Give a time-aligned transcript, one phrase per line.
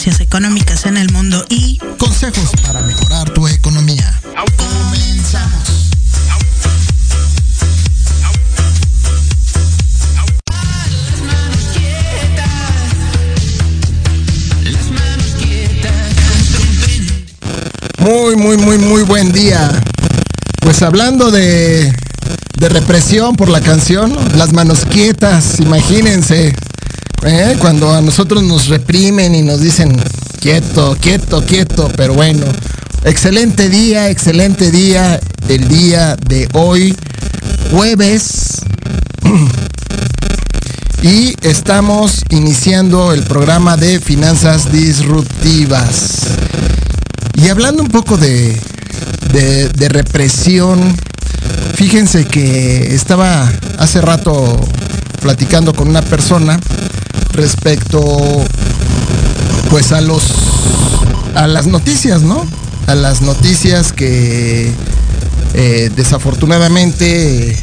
[0.00, 4.18] tendencias económicas en el mundo y consejos para mejorar tu economía.
[4.56, 5.90] Comenzamos.
[17.98, 19.70] Muy, muy, muy, muy buen día.
[20.62, 21.92] Pues hablando de,
[22.56, 26.54] de represión por la canción, las manos quietas, imagínense.
[27.24, 27.56] ¿Eh?
[27.58, 29.96] Cuando a nosotros nos reprimen y nos dicen
[30.40, 32.46] quieto, quieto, quieto, pero bueno.
[33.04, 35.18] Excelente día, excelente día,
[35.48, 36.96] el día de hoy,
[37.70, 38.62] jueves.
[41.02, 46.26] Y estamos iniciando el programa de finanzas disruptivas.
[47.32, 48.60] Y hablando un poco de,
[49.32, 50.94] de, de represión,
[51.74, 54.60] fíjense que estaba hace rato
[55.22, 56.60] platicando con una persona
[57.32, 58.00] respecto
[59.70, 60.22] pues a los
[61.34, 62.44] a las noticias, ¿no?
[62.86, 64.72] A las noticias que
[65.54, 67.56] eh, desafortunadamente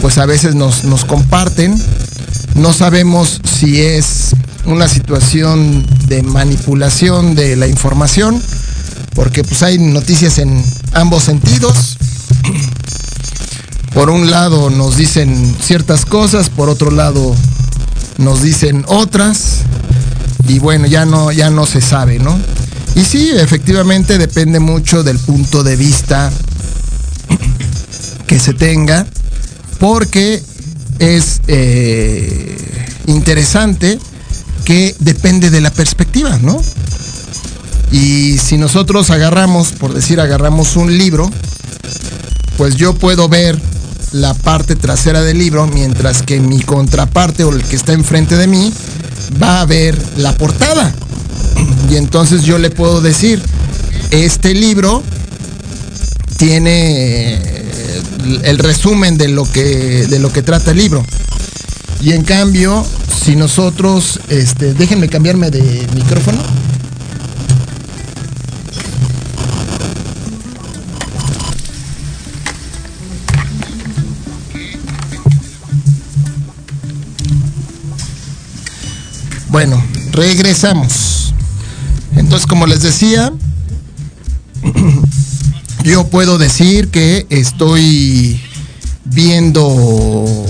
[0.00, 1.80] pues a veces nos, nos comparten.
[2.54, 4.34] No sabemos si es
[4.64, 8.42] una situación de manipulación de la información,
[9.14, 11.98] porque pues hay noticias en ambos sentidos.
[13.94, 17.34] Por un lado nos dicen ciertas cosas, por otro lado
[18.18, 19.62] nos dicen otras
[20.48, 22.38] y bueno, ya no ya no se sabe, ¿no?
[22.94, 26.32] Y sí, efectivamente depende mucho del punto de vista
[28.26, 29.06] que se tenga,
[29.78, 30.42] porque
[30.98, 32.56] es eh,
[33.06, 33.98] interesante
[34.64, 36.60] que depende de la perspectiva, ¿no?
[37.92, 41.30] Y si nosotros agarramos, por decir, agarramos un libro,
[42.56, 43.60] pues yo puedo ver
[44.12, 48.46] la parte trasera del libro, mientras que mi contraparte o el que está enfrente de
[48.46, 48.72] mí
[49.42, 50.94] va a ver la portada.
[51.90, 53.42] Y entonces yo le puedo decir,
[54.10, 55.02] este libro
[56.36, 57.40] tiene
[58.42, 61.04] el resumen de lo que, de lo que trata el libro.
[62.00, 62.84] Y en cambio,
[63.24, 66.38] si nosotros, este, déjenme cambiarme de micrófono.
[79.56, 79.82] Bueno,
[80.12, 81.32] regresamos.
[82.14, 83.32] Entonces, como les decía,
[85.82, 88.38] yo puedo decir que estoy
[89.06, 90.44] viendo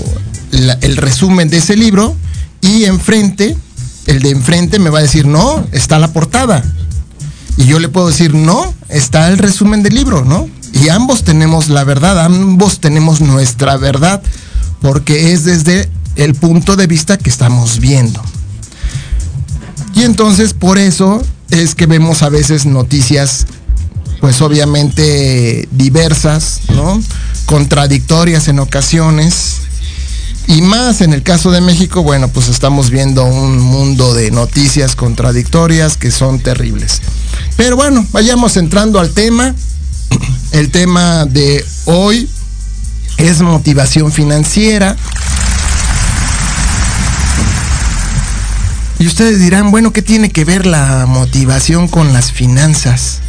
[0.51, 2.17] el resumen de ese libro
[2.59, 3.55] y enfrente,
[4.07, 6.61] el de enfrente me va a decir, no, está la portada.
[7.55, 10.49] Y yo le puedo decir, no, está el resumen del libro, ¿no?
[10.73, 14.21] Y ambos tenemos la verdad, ambos tenemos nuestra verdad,
[14.81, 18.21] porque es desde el punto de vista que estamos viendo.
[19.97, 23.47] Y entonces por eso es que vemos a veces noticias,
[24.21, 27.01] pues obviamente diversas, ¿no?
[27.47, 29.61] Contradictorias en ocasiones.
[30.45, 34.95] Y más en el caso de México, bueno, pues estamos viendo un mundo de noticias
[34.95, 37.01] contradictorias que son terribles.
[37.55, 39.55] Pero bueno, vayamos entrando al tema.
[40.51, 42.29] El tema de hoy
[43.17, 44.95] es motivación financiera.
[48.99, 53.19] Y ustedes dirán, bueno, ¿qué tiene que ver la motivación con las finanzas?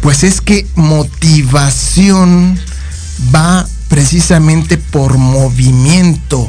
[0.00, 2.58] Pues es que motivación
[3.34, 6.48] va precisamente por movimiento.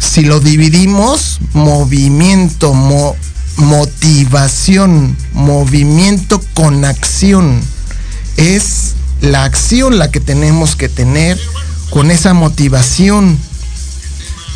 [0.00, 3.16] Si lo dividimos, movimiento, mo-
[3.56, 7.60] motivación, movimiento con acción.
[8.36, 11.38] Es la acción la que tenemos que tener
[11.90, 13.38] con esa motivación.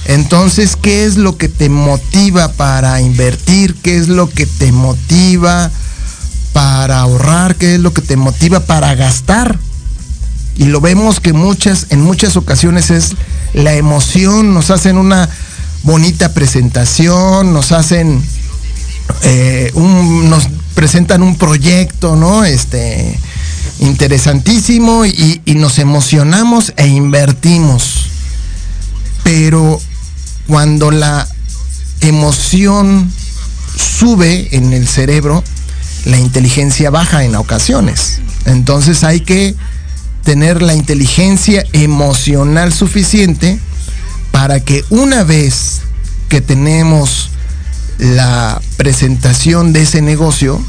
[0.06, 3.74] Entonces, ¿qué es lo que te motiva para invertir?
[3.76, 5.70] ¿Qué es lo que te motiva
[6.52, 7.56] para ahorrar?
[7.56, 9.58] ¿Qué es lo que te motiva para gastar?
[10.56, 13.14] Y lo vemos que muchas, en muchas ocasiones es
[13.54, 15.28] la emoción, nos hacen una
[15.82, 18.22] bonita presentación, nos hacen
[19.22, 22.44] eh, nos presentan un proyecto, ¿no?
[22.44, 23.18] Este
[23.80, 28.06] interesantísimo y, y nos emocionamos e invertimos.
[29.24, 29.80] Pero
[30.50, 31.28] cuando la
[32.00, 33.08] emoción
[33.76, 35.44] sube en el cerebro,
[36.06, 38.20] la inteligencia baja en ocasiones.
[38.46, 39.54] Entonces hay que
[40.24, 43.60] tener la inteligencia emocional suficiente
[44.32, 45.82] para que una vez
[46.28, 47.30] que tenemos
[47.98, 50.60] la presentación de ese negocio,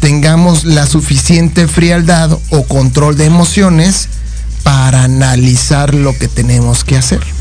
[0.00, 4.08] tengamos la suficiente frialdad o control de emociones
[4.64, 7.35] para analizar lo que tenemos que hacer.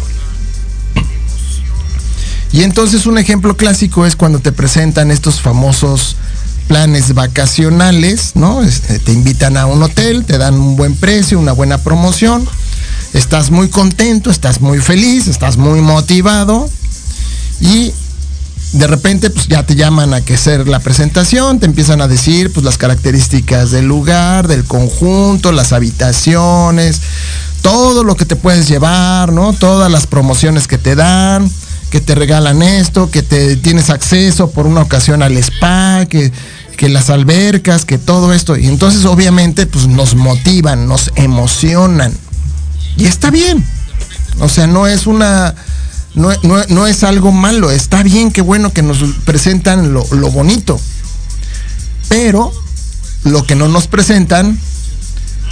[2.55, 6.15] Y entonces un ejemplo clásico es cuando te presentan estos famosos
[6.69, 8.63] planes vacacionales, ¿no?
[8.63, 12.47] Este, te invitan a un hotel, te dan un buen precio, una buena promoción,
[13.13, 16.69] estás muy contento, estás muy feliz, estás muy motivado
[17.59, 17.91] y
[18.71, 22.53] de repente pues ya te llaman a que hacer la presentación, te empiezan a decir
[22.53, 27.01] pues las características del lugar, del conjunto, las habitaciones,
[27.61, 29.51] todo lo que te puedes llevar, ¿no?
[29.51, 31.51] Todas las promociones que te dan,
[31.89, 36.31] que te regalan esto, que te tienes acceso por una ocasión al spa, que,
[36.77, 38.57] que las albercas, que todo esto.
[38.57, 42.13] Y entonces obviamente pues nos motivan, nos emocionan.
[42.97, 43.63] Y está bien.
[44.39, 45.55] O sea, no es una
[46.15, 50.79] no, es algo malo, está bien, qué bueno que nos presentan lo, bonito.
[52.07, 52.51] Pero
[53.23, 54.57] lo que no nos presentan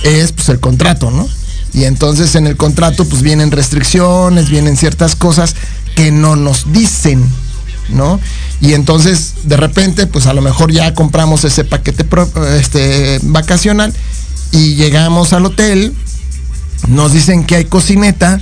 [0.03, 1.27] es pues el contrato, ¿no?
[1.73, 5.55] Y entonces en el contrato pues vienen restricciones, vienen ciertas cosas
[5.95, 7.23] que no nos dicen,
[7.89, 8.19] ¿no?
[8.61, 12.05] Y entonces de repente pues a lo mejor ya compramos ese paquete
[12.57, 13.93] este, vacacional
[14.51, 15.93] y llegamos al hotel,
[16.87, 18.41] nos dicen que hay cocineta,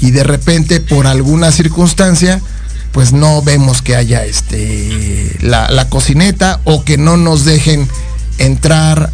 [0.00, 2.40] y de repente por alguna circunstancia
[2.92, 7.88] pues no vemos que haya este la, cocineta o que no nos dejen
[8.38, 9.10] entrar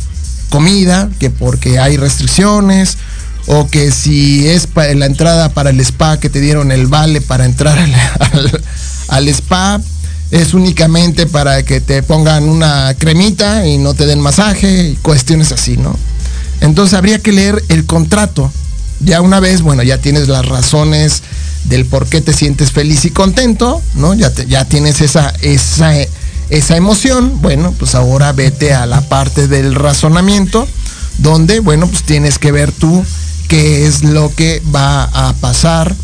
[0.48, 2.98] comida, que porque hay restricciones,
[3.46, 7.44] o que si es la entrada para el spa que te dieron el vale para
[7.44, 7.78] entrar
[9.08, 9.80] al, spa,
[10.30, 15.52] es únicamente para que te pongan una cremita y no te den masaje y cuestiones
[15.52, 15.96] así, ¿no?
[16.60, 18.50] Entonces habría que leer el contrato
[19.00, 21.22] ya una vez, bueno, ya tienes las razones
[21.64, 24.14] del por qué te sientes feliz y contento, ¿no?
[24.14, 25.92] Ya, ya tienes esa, esa,
[26.50, 30.66] esa emoción, bueno, pues ahora vete a la parte del razonamiento,
[31.18, 33.04] donde, bueno, pues tienes que ver tú
[33.54, 35.94] qué es lo que va a pasar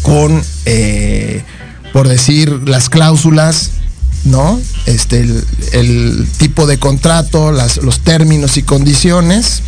[0.00, 1.44] con, eh,
[1.92, 3.72] por decir, las cláusulas,
[4.24, 4.58] ¿no?
[4.86, 5.20] Este,
[5.72, 9.60] el, tipo de contrato, las, los términos y condiciones,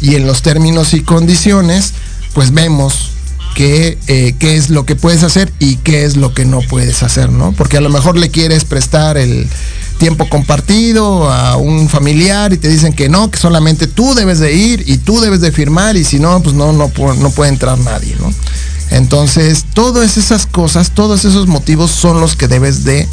[0.00, 1.92] y en los términos y condiciones,
[2.34, 3.10] pues vemos
[3.56, 7.02] qué, eh, qué es lo que puedes hacer y qué es lo que no puedes
[7.02, 7.50] hacer, ¿no?
[7.50, 9.48] Porque a lo mejor le quieres prestar el
[10.02, 14.52] tiempo compartido a un familiar y te dicen que no, que solamente tú debes de
[14.52, 17.78] ir y tú debes de firmar y si no, pues no, no, no puede entrar
[17.78, 18.34] nadie, ¿no?
[18.90, 23.06] Entonces, todas esas cosas, todos esos motivos son los que debes de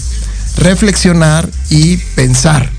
[0.58, 2.72] reflexionar y pensar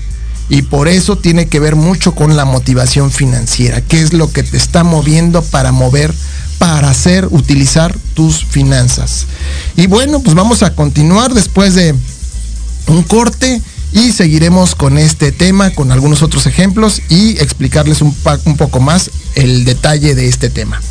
[0.49, 4.43] y por eso tiene que ver mucho con la motivación financiera, qué es lo que
[4.43, 6.13] te está moviendo para mover,
[6.57, 9.27] para hacer, utilizar tus finanzas.
[9.77, 11.95] Y bueno, pues vamos a continuar después de
[12.87, 13.61] un corte
[13.93, 19.11] y seguiremos con este tema, con algunos otros ejemplos y explicarles un, un poco más
[19.35, 20.81] el detalle de este tema.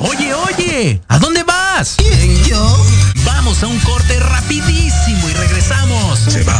[0.00, 1.96] Oye, oye, ¿a dónde vas?
[1.98, 2.84] ¿Quién, yo?
[3.24, 6.18] Vamos a un corte rapidísimo y regresamos.
[6.18, 6.59] Se va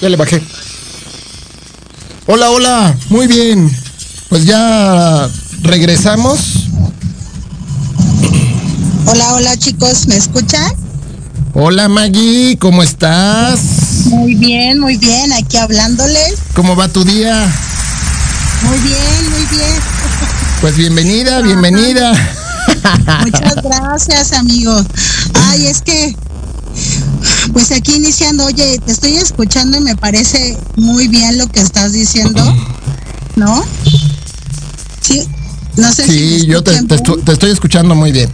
[0.00, 0.42] Ya le bajé.
[2.26, 3.70] Hola, hola, muy bien.
[4.28, 5.28] Pues ya
[5.62, 6.68] regresamos.
[9.06, 10.72] Hola, hola chicos, ¿me escuchan?
[11.52, 13.60] Hola Maggie, ¿cómo estás?
[14.06, 16.34] Muy bien, muy bien, aquí hablándoles.
[16.54, 17.52] ¿Cómo va tu día?
[18.62, 19.72] Muy bien, muy bien.
[20.60, 22.12] Pues bienvenida, bienvenida.
[23.24, 24.80] Muchas gracias, amigo.
[25.48, 26.14] Ay, es que,
[27.52, 31.92] pues aquí iniciando, oye, te estoy escuchando y me parece muy bien lo que estás
[31.92, 32.42] diciendo,
[33.36, 33.64] ¿no?
[35.00, 35.26] Sí,
[35.76, 36.12] no sé si.
[36.12, 37.04] Sí, me yo te, escuchan te bien.
[37.04, 38.30] estu- te estoy escuchando muy bien.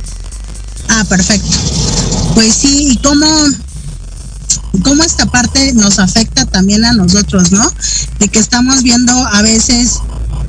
[0.88, 1.56] Ah, perfecto.
[2.34, 3.26] Pues sí, y cómo,
[4.82, 7.70] cómo esta parte nos afecta también a nosotros, ¿no?
[8.18, 9.98] De que estamos viendo a veces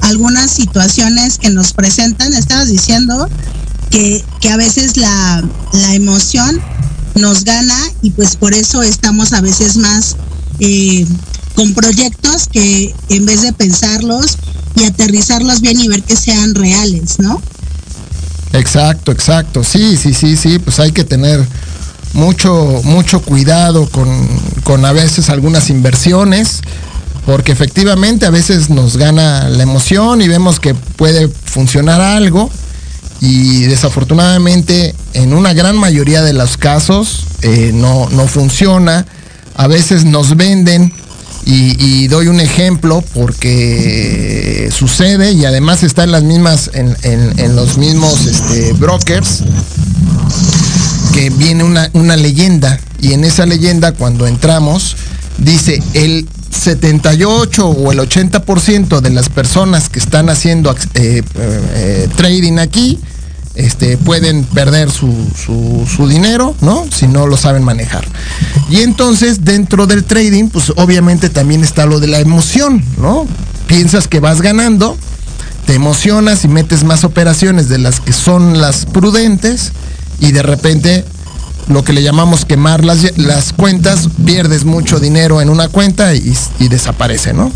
[0.01, 3.27] algunas situaciones que nos presentan, estabas diciendo
[3.89, 6.61] que, que a veces la, la emoción
[7.17, 10.15] nos gana y pues por eso estamos a veces más
[10.59, 11.05] eh,
[11.55, 14.37] con proyectos que en vez de pensarlos
[14.75, 17.41] y aterrizarlos bien y ver que sean reales, ¿no?
[18.53, 19.63] Exacto, exacto.
[19.63, 20.59] Sí, sí, sí, sí.
[20.59, 21.43] Pues hay que tener
[22.13, 24.27] mucho, mucho cuidado con,
[24.63, 26.61] con a veces algunas inversiones,
[27.25, 32.49] porque efectivamente a veces nos gana la emoción y vemos que puede funcionar algo
[33.21, 39.05] y desafortunadamente en una gran mayoría de los casos eh, no, no funciona.
[39.55, 40.93] A veces nos venden
[41.45, 47.55] y, doy un ejemplo porque sucede y además está en las mismas, en, en- en
[47.55, 49.43] los mismos este, brokers,
[51.13, 54.95] que viene una, una leyenda y en esa leyenda cuando entramos
[55.37, 56.27] dice el
[56.57, 62.99] 78 o el 80% de las personas que están haciendo ac- eh, eh, trading aquí
[63.55, 66.85] este, pueden perder su, su- su dinero, ¿no?
[66.91, 68.05] Si no lo saben manejar.
[68.69, 73.25] Y entonces dentro del trading, pues obviamente también está lo de la emoción, ¿no?
[73.65, 74.95] Piensas que vas ganando,
[75.65, 79.71] te emocionas y metes más operaciones de las que son las prudentes
[80.19, 81.03] y de repente
[81.67, 86.33] lo que le llamamos quemar las, las cuentas, pierdes mucho dinero en una cuenta y,
[86.59, 87.51] y desaparece, ¿no?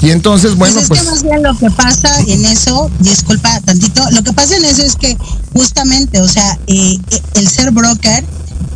[0.00, 1.00] Y entonces, bueno, pues es pues...
[1.00, 4.82] que más bien lo que pasa en eso, disculpa tantito, lo que pasa en eso
[4.82, 5.16] es que
[5.52, 8.24] justamente, o sea, eh, eh, el ser broker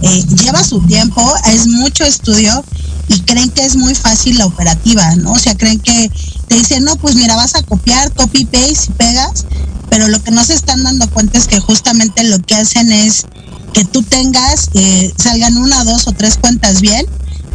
[0.02, 2.64] eh, lleva su tiempo, es mucho estudio
[3.06, 5.32] y creen que es muy fácil la operativa, ¿no?
[5.32, 6.10] O sea, creen que
[6.48, 9.46] te dicen, no, pues mira, vas a copiar, copy, paste y pegas,
[9.90, 13.26] pero lo que no se están dando cuenta es que justamente lo que hacen es
[13.72, 17.06] que tú tengas, eh, salgan una, dos o tres cuentas bien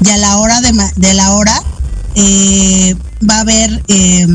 [0.03, 1.63] y a la hora de, la hora
[2.15, 2.95] eh,
[3.29, 4.27] va a haber eh,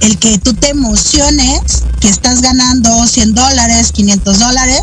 [0.00, 4.82] el que tú te emociones que estás ganando 100 dólares, 500 dólares,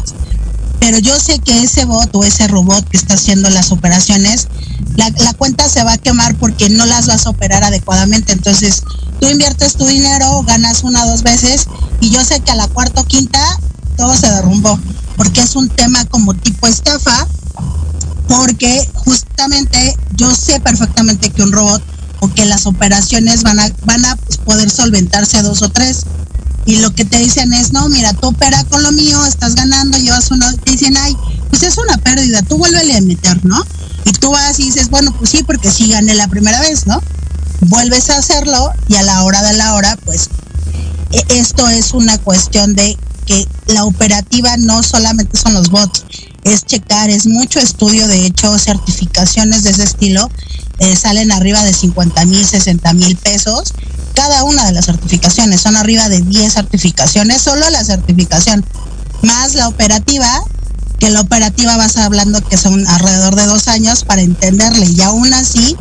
[0.80, 4.48] pero yo sé que ese bot o ese robot que está haciendo las operaciones,
[4.96, 8.34] la, la cuenta se va a quemar porque no las vas a operar adecuadamente.
[8.34, 8.84] Entonces,
[9.20, 11.68] tú inviertes tu dinero, ganas una o dos veces
[12.02, 13.60] y yo sé que a la cuarta o quinta
[13.96, 14.80] todo se derrumbó
[15.18, 17.28] porque es un tema como tipo estafa
[18.28, 21.82] porque justamente yo sé perfectamente que un robot
[22.20, 26.06] o que las operaciones van a van a poder solventarse dos o tres.
[26.66, 30.00] Y lo que te dicen es no mira tú opera con lo mío estás ganando
[30.00, 31.16] llevas uno te dicen ay
[31.50, 33.64] pues es una pérdida tú vuélvele a meter no
[34.04, 37.00] y tú vas y dices bueno pues sí porque sí gané la primera vez no
[37.62, 40.30] vuelves a hacerlo y a la hora de la hora pues
[41.12, 46.06] e- esto es una cuestión de que la operativa no solamente son los bots,
[46.44, 50.30] es checar, es mucho estudio, de hecho, certificaciones de ese estilo
[50.80, 53.74] eh, salen arriba de 50 mil, 60 mil pesos.
[54.14, 58.64] Cada una de las certificaciones son arriba de 10 certificaciones, solo la certificación,
[59.24, 60.30] más la operativa,
[61.00, 65.34] que la operativa vas hablando que son alrededor de dos años para entenderle y aún
[65.34, 65.76] así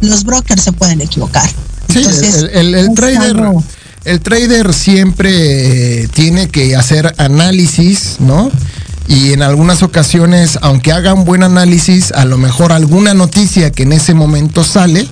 [0.00, 1.48] los brokers se pueden equivocar.
[1.88, 3.62] Sí, Entonces, el, el- el trader, algo-
[4.06, 8.50] el trader siempre eh, tiene que hacer análisis, ¿no?
[9.08, 13.84] Y en algunas ocasiones, aunque haga un buen análisis, a lo mejor alguna noticia que
[13.84, 15.06] en ese momento sale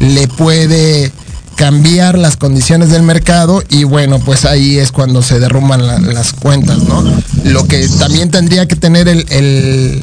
[0.00, 1.12] le puede
[1.54, 6.32] cambiar las condiciones del mercado y bueno, pues ahí es cuando se derrumban la- las
[6.34, 7.02] cuentas, ¿no?
[7.44, 10.02] Lo que también tendría que tener el, el,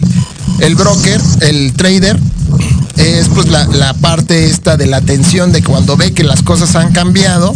[0.59, 2.17] el broker, el trader,
[2.97, 6.75] es pues la, la parte esta de la atención de cuando ve que las cosas
[6.75, 7.53] han cambiado,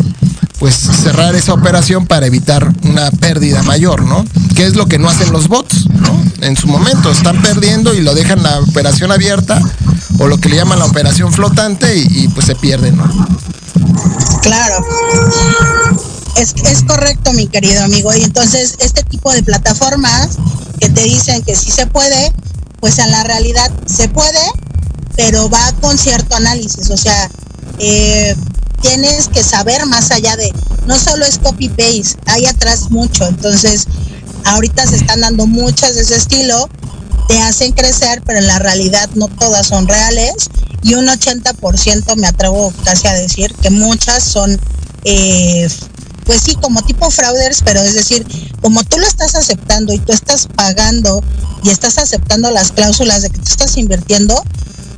[0.60, 4.26] pues cerrar esa operación para evitar una pérdida mayor, ¿no?
[4.56, 6.24] Que es lo que no hacen los bots, ¿no?
[6.42, 9.62] En su momento están perdiendo y lo dejan la operación abierta
[10.20, 13.28] o lo que le llaman la operación flotante y, pues se pierden, ¿no?
[14.42, 14.76] Claro.
[16.36, 18.14] Es, es correcto, mi querido amigo.
[18.16, 20.38] Y entonces, este tipo de plataformas
[20.80, 22.34] que te dicen que sí se puede,
[22.80, 24.40] pues en la realidad se puede,
[25.16, 27.30] pero va con cierto análisis, o sea,
[27.80, 28.36] eh,
[28.82, 30.54] tienes que saber más allá de,
[30.86, 33.88] no solo es copy paste, hay atrás mucho, entonces
[34.46, 36.70] ahorita se están dando muchas de ese estilo,
[37.28, 40.50] te hacen crecer, pero en la realidad no todas son reales.
[40.84, 44.60] Y un 80% me atrevo casi a decir que muchas son,
[45.04, 45.68] eh,
[46.26, 48.26] pues sí, como tipo frauders, pero es decir,
[48.62, 51.22] como tú lo estás aceptando y tú estás pagando
[51.64, 54.42] y estás aceptando las cláusulas de que tú estás invirtiendo,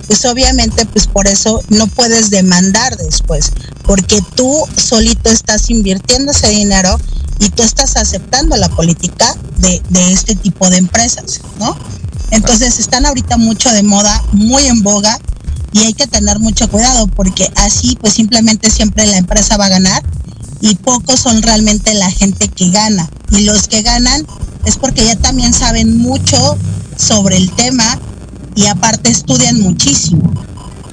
[0.09, 3.51] pues obviamente pues por eso no puedes demandar después,
[3.83, 6.99] porque tú solito estás invirtiendo ese dinero
[7.37, 11.77] y tú estás aceptando la política de, de este tipo de empresas, ¿no?
[12.31, 15.15] Entonces están ahorita mucho de moda, muy en boga
[15.73, 19.69] y hay que tener mucho cuidado porque así pues simplemente siempre la empresa va a
[19.69, 20.03] ganar
[20.59, 24.25] y pocos son realmente la gente que gana y los que ganan
[24.65, 26.57] es porque ya también saben mucho
[26.97, 27.99] sobre el tema
[28.59, 30.33] y aparte estudian muchísimo.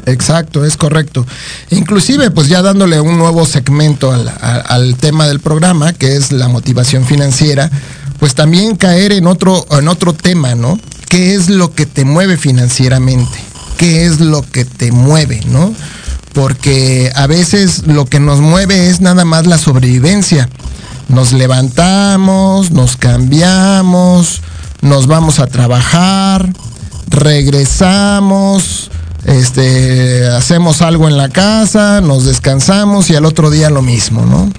[0.07, 1.26] Exacto, es correcto.
[1.70, 6.46] Inclusive, pues ya dándole un nuevo segmento al, al, tema del programa, que es la
[6.46, 7.68] motivación financiera,
[8.20, 10.79] pues también caer en otro, en otro tema, ¿no?
[11.09, 13.37] ¿Qué es lo que te mueve financieramente?
[13.79, 15.74] ¿Qué es lo que te mueve, ¿no?
[16.35, 20.48] Porque a veces lo que nos mueve es nada más la sobrevivencia.
[21.09, 24.40] Nos levantamos, nos cambiamos,
[24.83, 26.48] nos vamos a trabajar,
[27.09, 28.90] regresamos,
[29.25, 34.51] este, hacemos algo en la casa, nos descansamos y al otro día lo mismo, ¿no?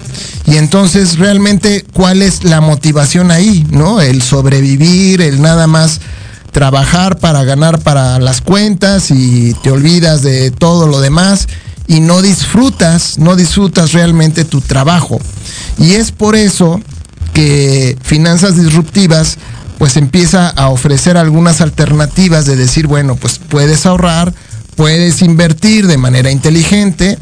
[0.46, 4.00] Y entonces realmente, ¿cuál es la motivación ahí, ¿no?
[4.00, 6.00] El sobrevivir, el nada más
[6.52, 11.46] trabajar para ganar para las cuentas y te olvidas de todo lo demás
[11.86, 15.18] y no disfrutas, no disfrutas realmente tu trabajo.
[15.78, 16.80] Y es por eso
[17.32, 19.38] que Finanzas Disruptivas
[19.78, 24.34] pues empieza a ofrecer algunas alternativas de decir, bueno, pues puedes ahorrar,
[24.76, 27.18] puedes invertir de manera inteligente,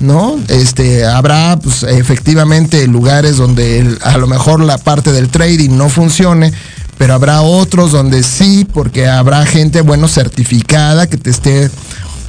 [0.00, 0.36] ¿no?
[0.48, 6.52] Este, habrá pues, efectivamente lugares donde a lo mejor la parte del trading no funcione,
[6.98, 11.70] pero habrá otros donde sí, porque habrá gente, bueno, certificada que te esté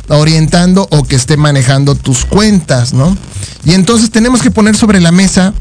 [0.08, 3.18] orientando o que esté manejando tus cuentas, ¿no?
[3.66, 5.54] Y entonces tenemos que poner sobre la mesa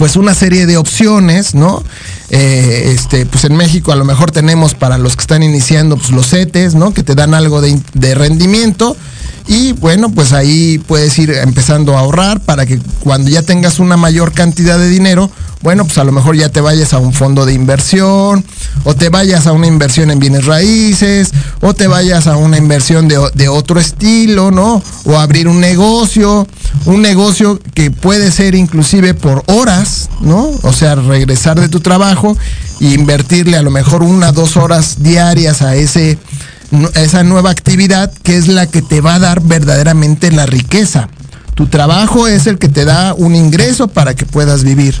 [0.00, 1.84] pues una serie de opciones, ¿no?
[2.30, 6.08] Eh, este, pues en México a lo mejor tenemos para los que están iniciando pues
[6.10, 6.94] los CETES, ¿no?
[6.94, 8.96] Que te dan algo de, de rendimiento.
[9.46, 13.98] Y bueno, pues ahí puedes ir empezando a ahorrar para que cuando ya tengas una
[13.98, 15.30] mayor cantidad de dinero,
[15.62, 18.44] bueno, pues a lo mejor ya te vayas a un fondo de inversión,
[18.84, 23.08] o te vayas a una inversión en bienes raíces, o te vayas a una inversión
[23.08, 24.82] de, de otro estilo, ¿no?
[25.04, 26.48] O abrir un negocio,
[26.86, 30.50] un negocio que puede ser inclusive por horas, ¿no?
[30.62, 32.36] O sea, regresar de tu trabajo
[32.80, 36.18] e invertirle a lo mejor una, dos horas diarias a ese
[36.94, 41.08] esa nueva actividad que es la que te va a dar verdaderamente la riqueza.
[41.54, 44.94] Tu trabajo es el que te da un ingreso para que puedas vivir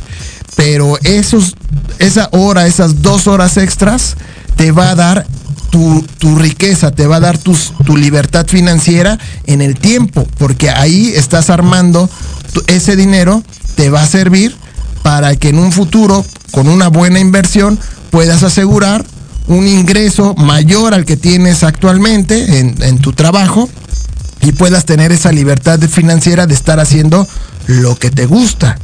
[0.60, 1.56] pero esos,
[2.00, 4.18] esa hora, esas dos horas extras,
[4.56, 5.26] te va a dar
[5.70, 6.04] tu,
[6.36, 12.10] riqueza, te va a dar tu libertad financiera en el tiempo, porque ahí estás armando
[12.66, 13.42] ese dinero,
[13.74, 14.54] te va a servir
[15.02, 17.78] para que en un futuro, con una buena inversión,
[18.10, 19.02] puedas asegurar
[19.46, 23.70] un ingreso mayor al que tienes actualmente en, en tu trabajo
[24.42, 27.26] y puedas tener esa libertad financiera de estar haciendo
[27.66, 28.76] lo que te gusta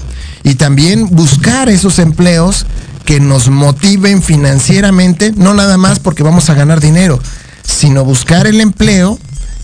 [0.43, 2.67] y también buscar esos empleos
[3.05, 7.21] que nos motiven financieramente, no nada más porque vamos a ganar dinero,
[7.63, 9.19] sino buscar el empleo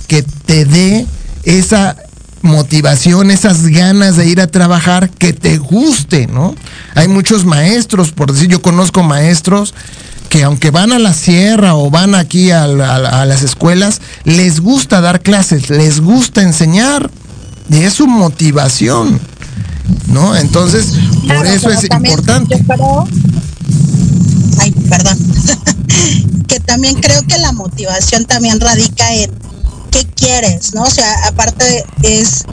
[0.07, 1.07] que te dé
[1.45, 1.97] esa
[2.43, 6.55] motivación, esas ganas de ir a trabajar que te guste, ¿no?
[6.95, 9.75] Hay muchos maestros, por decir, yo conozco maestros
[10.29, 15.01] que aunque van a la sierra o van aquí a, a las escuelas, les gusta
[15.01, 17.11] dar clases, les gusta enseñar,
[17.69, 19.21] y es su motivación.
[20.09, 20.37] ¿No?
[20.37, 20.95] Entonces,
[21.27, 22.65] por eso es importante.
[24.59, 25.19] ay, perdón,
[26.49, 29.31] que también creo que la motivación también radica en
[29.91, 30.83] qué quieres, ¿no?
[30.83, 32.45] O sea, aparte es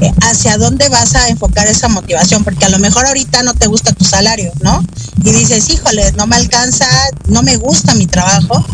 [0.00, 3.66] eh, hacia dónde vas a enfocar esa motivación, porque a lo mejor ahorita no te
[3.66, 4.84] gusta tu salario, ¿no?
[5.24, 6.86] Y dices, híjole, no me alcanza,
[7.26, 8.64] no me gusta mi trabajo,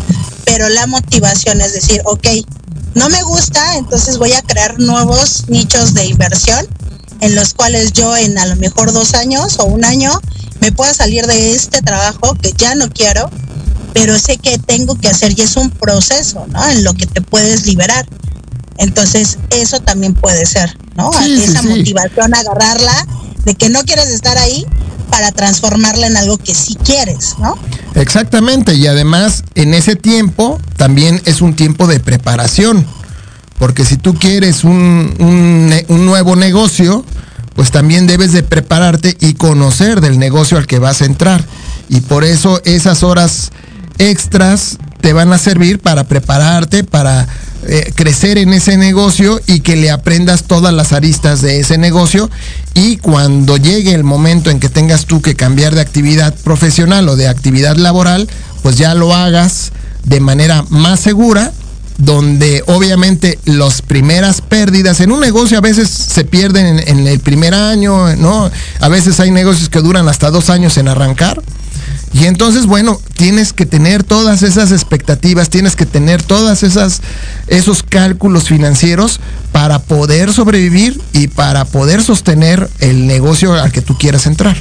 [0.45, 2.27] pero la motivación es decir, ok,
[2.93, 6.65] no me gusta, entonces voy a crear nuevos nichos de inversión
[7.21, 10.11] en los cuales yo en a lo mejor dos años o un año
[10.61, 13.29] me pueda salir de este trabajo que ya no quiero,
[13.93, 16.67] pero sé que tengo que hacer y es un proceso, ¿no?
[16.69, 18.05] En lo que te puedes liberar.
[18.77, 21.11] Entonces, eso también puede ser, ¿no?
[21.21, 23.07] Esa motivación, agarrarla
[23.45, 24.65] de que no quieres estar ahí
[25.09, 27.57] para transformarla en algo que sí quieres, ¿no?
[27.93, 32.85] Exactamente, y además en ese tiempo también es un tiempo de preparación,
[33.57, 35.13] porque si tú quieres un,
[35.87, 37.05] un, nuevo negocio,
[37.55, 41.43] pues también debes de prepararte y conocer del negocio al que vas a entrar.
[41.87, 43.51] Y por eso esas horas
[43.97, 47.27] extras te van a servir para prepararte, para
[47.67, 52.29] eh, crecer en ese negocio y que le aprendas todas las aristas de ese negocio
[52.73, 57.15] y cuando llegue el momento en que tengas tú que cambiar de actividad profesional o
[57.15, 58.27] de actividad laboral,
[58.63, 59.71] pues ya lo hagas
[60.03, 61.51] de manera más segura
[61.97, 67.53] donde obviamente las primeras pérdidas en un negocio a veces se pierden en, el primer
[67.53, 68.51] año, ¿no?
[68.79, 71.41] A veces hay negocios que duran hasta dos años en arrancar.
[72.13, 77.01] Y entonces, bueno, tienes que tener todas esas expectativas, tienes que tener todas esas
[77.47, 79.19] esos cálculos financieros
[79.51, 84.55] para poder sobrevivir y para poder sostener el negocio al que tú quieras entrar.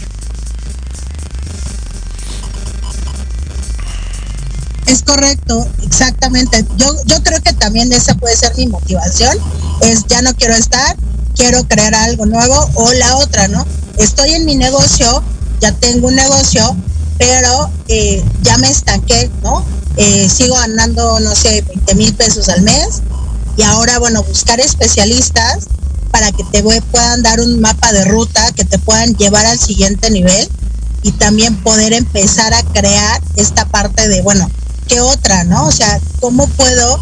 [4.86, 6.64] Es correcto, exactamente.
[6.76, 9.36] Yo, yo creo que también esa puede ser mi motivación.
[9.80, 10.96] Es ya no quiero estar,
[11.34, 12.70] quiero crear algo nuevo.
[12.74, 13.66] O la otra, ¿no?
[13.98, 15.22] Estoy en mi negocio,
[15.60, 16.76] ya tengo un negocio,
[17.18, 19.64] pero eh, ya me estanqué, ¿no?
[19.96, 23.02] Eh, sigo ganando, no sé, 20 mil pesos al mes.
[23.56, 25.66] Y ahora, bueno, buscar especialistas
[26.10, 30.10] para que te puedan dar un mapa de ruta, que te puedan llevar al siguiente
[30.10, 30.48] nivel
[31.02, 34.50] y también poder empezar a crear esta parte de, bueno,
[34.88, 35.66] ¿qué otra, no?
[35.66, 36.98] O sea, ¿cómo puedo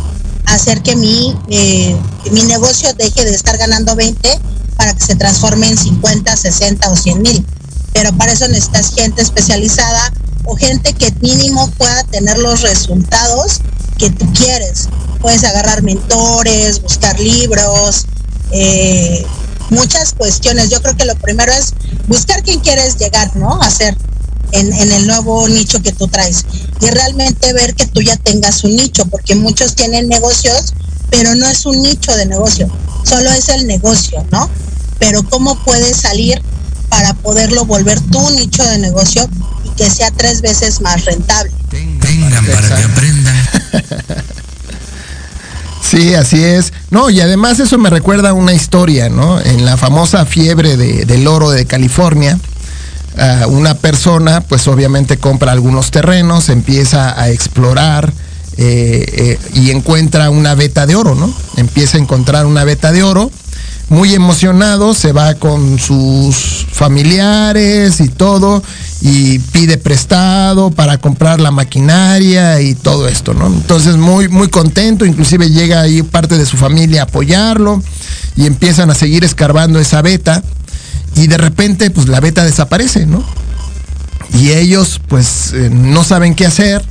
[0.47, 1.97] hacer que mi, eh,
[2.31, 4.41] mi negocio deje de estar ganando 20
[4.77, 7.47] para que se transforme en 50, 60 o 100 mil?
[7.93, 10.13] Pero para eso necesitas gente especializada
[10.45, 13.61] o gente que mínimo pueda tener los resultados
[13.99, 14.89] que tú quieres.
[15.21, 18.07] Puedes agarrar mentores, buscar libros,
[18.51, 19.25] eh,
[19.71, 20.71] muchas cuestiones.
[20.71, 21.75] Yo creo que lo primero es
[22.09, 23.61] buscar quién quieres llegar, ¿no?
[23.63, 23.97] A ser
[24.53, 26.45] en, en, el nuevo nicho que tú traes.
[26.81, 30.75] Y realmente ver que tú ya tengas un nicho, porque muchos tienen negocios,
[31.11, 32.69] pero no es un nicho de negocio,
[33.05, 34.49] solo es el negocio, ¿no?
[34.99, 36.43] Pero cómo puedes salir
[36.89, 39.29] para poderlo volver tu nicho de negocio
[39.65, 41.53] y que sea tres veces más rentable.
[41.71, 43.37] Tengan para que aprendan.
[45.93, 46.73] Sí, así es.
[46.89, 49.39] No, y además eso me recuerda a una historia, ¿no?
[49.39, 52.39] En la famosa fiebre de, del oro de California,
[53.17, 58.13] uh, una persona, pues obviamente compra algunos terrenos, empieza a explorar
[58.59, 61.33] eh, eh, y encuentra una veta de oro, ¿no?
[61.57, 63.31] Empieza a encontrar una veta de oro.
[63.89, 68.63] Muy emocionado, se va con sus familiares y todo,
[69.03, 73.49] y pide prestado para comprar la maquinaria y todo esto, ¿no?
[73.49, 77.83] Entonces muy, muy contento, inclusive llega ahí parte de su familia a apoyarlo
[78.37, 80.43] y empiezan a seguir escarbando esa beta
[81.15, 83.25] y de repente pues la beta desaparece, ¿no?
[84.35, 86.85] Y ellos pues eh, no saben qué hacer,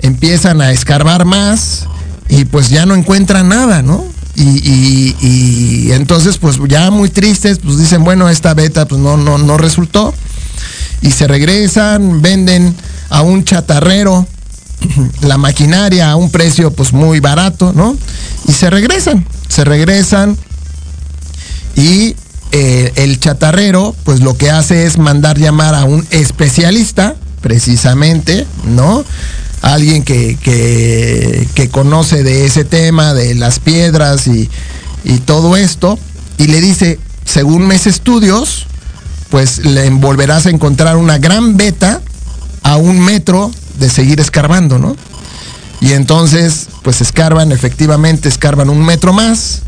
[0.00, 1.86] empiezan a escarbar más
[2.28, 4.04] y pues ya no encuentran nada, ¿no?
[4.36, 9.16] Y, y, y, entonces pues ya muy tristes pues dicen bueno esta beta pues no
[9.16, 10.12] no no resultó
[11.00, 12.74] y se regresan venden
[13.08, 14.26] a un chatarrero
[15.22, 17.96] la maquinaria a un precio pues muy barato no
[18.46, 20.36] y se regresan se regresan
[21.74, 22.14] y
[22.52, 29.04] eh, el chatarrero pues lo que hace es mandar llamar a un especialista precisamente no
[29.62, 30.36] alguien que,
[31.54, 34.48] que, conoce de ese tema, de las piedras y,
[35.04, 35.98] y, todo esto,
[36.38, 38.66] y le dice, según mis estudios,
[39.30, 42.00] pues le volverás a encontrar una gran beta
[42.62, 44.96] a un metro de seguir escarbando, ¿no?
[45.80, 49.62] Y entonces, pues escarban, efectivamente, escarban un metro más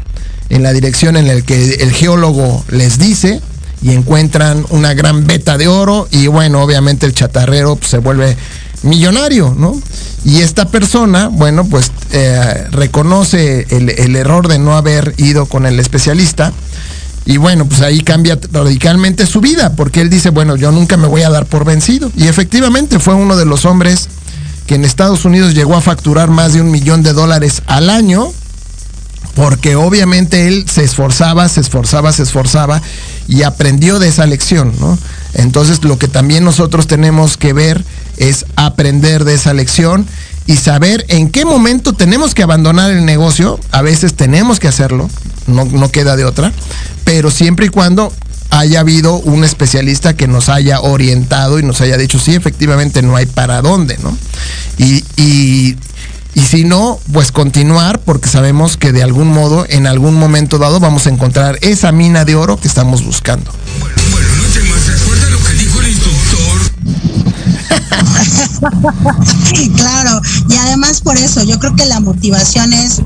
[0.50, 3.40] en la dirección en la que el geólogo les dice
[3.82, 8.36] y encuentran una gran beta de oro y bueno, obviamente el chatarrero pues, se vuelve
[8.82, 9.80] millonario, ¿no?
[10.24, 15.66] Y esta persona, bueno, pues eh, reconoce el, el, error de no haber ido con
[15.66, 16.52] el especialista.
[17.24, 21.06] Y bueno, pues ahí cambia radicalmente su vida, porque él dice, bueno, yo nunca me
[21.06, 22.10] voy a dar por vencido.
[22.16, 24.08] Y efectivamente fue uno de los hombres
[24.66, 28.32] que en Estados Unidos llegó a facturar más de un millón de dólares al año,
[29.38, 32.82] porque obviamente él se esforzaba, se esforzaba, se esforzaba
[33.28, 34.98] y aprendió de esa lección, ¿no?
[35.32, 37.84] Entonces lo que también nosotros tenemos que ver
[38.16, 40.08] es aprender de esa lección
[40.46, 43.60] y saber en qué momento tenemos que abandonar el negocio.
[43.70, 45.08] A veces tenemos que hacerlo,
[45.46, 46.52] no, no queda de otra,
[47.04, 48.12] pero siempre y cuando
[48.50, 53.14] haya habido un especialista que nos haya orientado y nos haya dicho, sí, efectivamente no
[53.14, 54.16] hay para dónde, ¿no?
[54.78, 55.76] Y, y,
[56.34, 60.80] y si no, pues continuar porque sabemos que de algún modo, en algún momento dado,
[60.80, 63.50] vamos a encontrar esa mina de oro que estamos buscando.
[63.80, 64.88] Bueno, bueno, no te más,
[65.30, 66.18] lo que dijo el instructor.
[69.76, 73.00] claro, y además por eso yo creo que la motivación es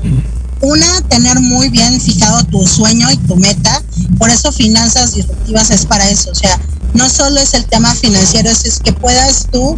[0.63, 3.81] una, tener muy bien fijado tu sueño y tu meta.
[4.17, 6.31] Por eso finanzas disruptivas es para eso.
[6.31, 6.57] O sea,
[6.93, 9.77] no solo es el tema financiero, es, que puedas tú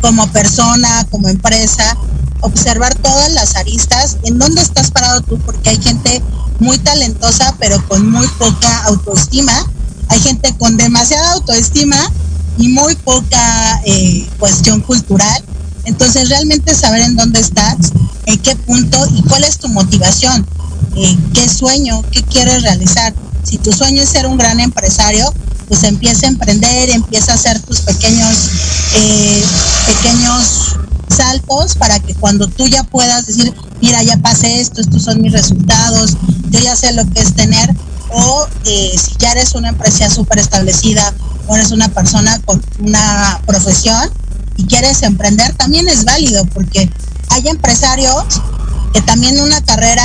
[0.00, 1.96] como persona, como empresa,
[2.40, 6.22] observar todas las aristas, en dónde estás parado tú, porque hay gente
[6.60, 9.52] muy talentosa, pero con muy poca autoestima.
[10.08, 11.98] Hay gente con demasiada autoestima
[12.58, 15.42] y muy poca eh, cuestión cultural.
[15.84, 17.92] Entonces, realmente saber en dónde estás,
[18.26, 20.46] en qué punto y cuál es tu motivación,
[20.96, 23.14] eh, qué sueño, qué quieres realizar.
[23.42, 25.32] Si tu sueño es ser un gran empresario,
[25.68, 28.50] pues empieza a emprender, empieza a hacer tus pequeños,
[28.94, 29.44] eh,
[29.86, 30.76] pequeños
[31.16, 35.32] saltos para que cuando tú ya puedas decir, mira, ya pasé esto, estos son mis
[35.32, 36.16] resultados,
[36.50, 37.74] yo ya sé lo que es tener,
[38.10, 41.12] o eh, si ya eres una empresa súper establecida
[41.46, 44.10] o eres una persona con una profesión
[44.56, 46.90] y quieres emprender, también es válido porque
[47.30, 48.24] hay empresarios
[48.92, 50.04] que también una carrera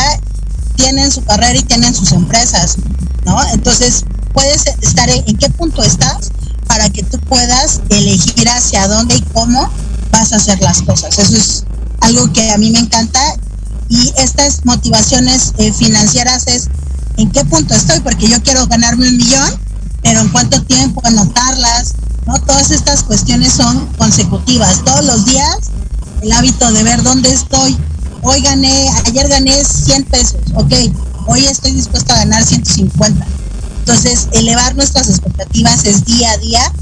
[0.75, 2.77] tienen su carrera y tienen sus empresas,
[3.25, 3.37] ¿no?
[3.53, 6.31] Entonces, puedes estar en, qué punto estás
[6.67, 9.69] para que tú puedas elegir hacia dónde y cómo
[10.11, 11.17] vas a hacer las cosas.
[11.17, 11.63] Eso es
[12.01, 13.21] algo que a mí me encanta
[13.89, 16.67] y estas motivaciones eh, financieras es
[17.17, 19.53] en qué punto estoy, porque yo quiero ganarme un millón,
[20.03, 21.95] pero en cuánto tiempo anotarlas,
[22.25, 22.39] ¿no?
[22.41, 24.83] Todas estas cuestiones son consecutivas.
[24.85, 25.57] Todos los días
[26.21, 27.77] el hábito de ver dónde estoy.
[28.21, 30.73] Hoy gané, ayer gané 100 pesos, ok,
[31.27, 33.25] hoy estoy dispuesto a ganar 150
[33.89, 36.73] entonces, elevar nuestras expectativas es día a día,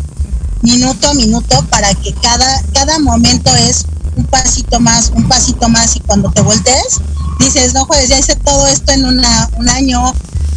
[0.61, 5.95] minuto a minuto, para que cada, cada momento es un pasito más, un pasito más,
[5.95, 6.99] y cuando te voltees,
[7.39, 10.13] dices, no jueves, ya hice todo esto en una, un año,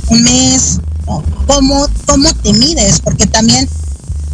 [0.08, 0.80] un mes,
[1.46, 3.00] ¿Cómo, ¿cómo te mides?
[3.00, 3.68] Porque también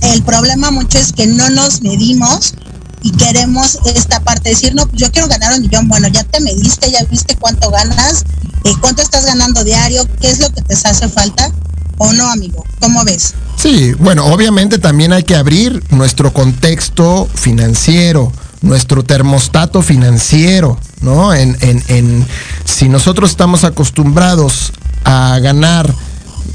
[0.03, 2.55] el problema mucho es que no nos medimos
[3.03, 6.91] y queremos esta parte, decir, no, yo quiero ganar un millón, bueno, ya te mediste,
[6.91, 8.25] ya viste cuánto ganas,
[8.65, 11.51] eh, cuánto estás ganando diario, qué es lo que te hace falta
[11.99, 12.65] ¿O no, amigo?
[12.81, 13.35] ¿Cómo ves?
[13.57, 21.33] Sí, bueno, obviamente también hay que abrir nuestro contexto financiero, nuestro termostato financiero, ¿no?
[21.33, 22.27] En, en, en,
[22.65, 24.73] si nosotros estamos acostumbrados
[25.05, 25.93] a ganar,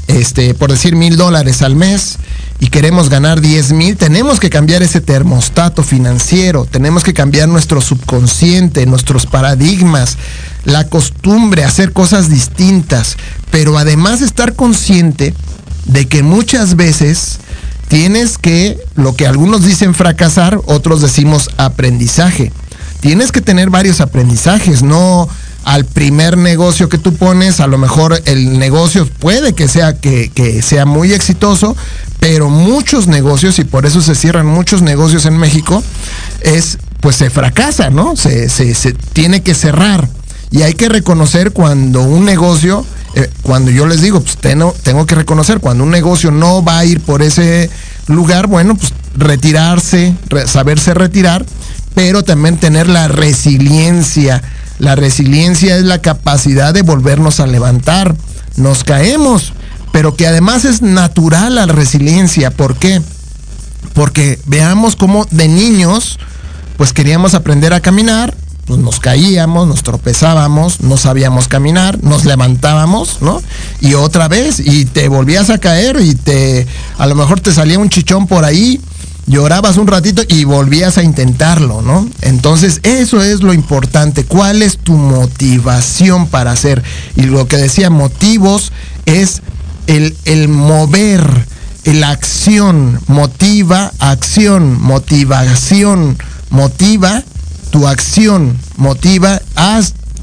[0.06, 2.18] este, por decir mil dólares al mes,
[2.62, 7.80] y queremos ganar 10 mil, tenemos que cambiar ese termostato financiero, tenemos que cambiar nuestro
[7.80, 10.16] subconsciente, nuestros paradigmas,
[10.64, 13.16] la costumbre, hacer cosas distintas,
[13.50, 15.34] pero además estar consciente
[15.86, 17.40] de que muchas veces
[17.88, 22.52] tienes que, lo que algunos dicen fracasar, otros decimos aprendizaje.
[23.00, 25.28] Tienes que tener varios aprendizajes, no
[25.64, 30.30] al primer negocio que tú pones, a lo mejor el negocio puede que sea, que,
[30.34, 31.76] que sea muy exitoso,
[32.18, 35.82] pero muchos negocios, y por eso se cierran muchos negocios en México,
[36.40, 38.16] es, pues se fracasa, ¿no?
[38.16, 40.08] Se, se, tiene que cerrar.
[40.50, 42.84] Y hay que reconocer cuando un negocio,
[43.14, 46.78] eh, cuando yo les digo, pues tengo, tengo que reconocer, cuando un negocio no va
[46.78, 47.70] a ir por ese
[48.06, 50.14] lugar, bueno, pues retirarse,
[50.46, 51.46] saberse retirar,
[51.94, 54.42] pero también tener la resiliencia.
[54.78, 58.14] La resiliencia es la capacidad de volvernos a levantar.
[58.56, 59.52] Nos caemos,
[59.92, 62.50] pero que además es natural la resiliencia.
[62.50, 63.00] ¿Por qué?
[63.94, 66.18] Porque veamos cómo de niños,
[66.76, 68.34] pues queríamos aprender a caminar,
[68.66, 73.42] pues nos caíamos, nos tropezábamos, no sabíamos caminar, nos levantábamos, ¿no?
[73.80, 76.66] Y otra vez, y te volvías a caer y te,
[76.98, 78.80] a lo mejor te salía un chichón por ahí,
[79.26, 82.08] llorabas un ratito y volvías a intentarlo, ¿no?
[82.20, 84.24] Entonces, eso es lo importante.
[84.24, 86.82] ¿Cuál es tu motivación para hacer?
[87.16, 88.72] Y lo que decía, motivos
[89.06, 89.42] es
[89.86, 91.46] el, el mover,
[91.84, 96.18] la acción, motiva, acción, motivación,
[96.50, 97.24] motiva
[97.72, 99.40] tu acción motiva,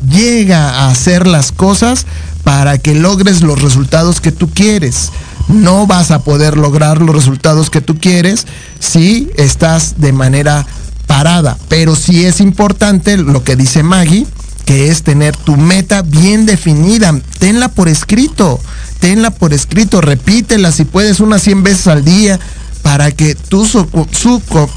[0.07, 2.05] llega a hacer las cosas
[2.43, 5.11] para que logres los resultados que tú quieres.
[5.49, 8.47] No vas a poder lograr los resultados que tú quieres
[8.79, 10.65] si estás de manera
[11.07, 11.57] parada.
[11.67, 14.27] Pero sí es importante lo que dice Maggie,
[14.65, 17.19] que es tener tu meta bien definida.
[17.39, 18.59] Tenla por escrito,
[18.99, 22.39] tenla por escrito, repítela si puedes unas 100 veces al día,
[22.83, 23.65] para que tu,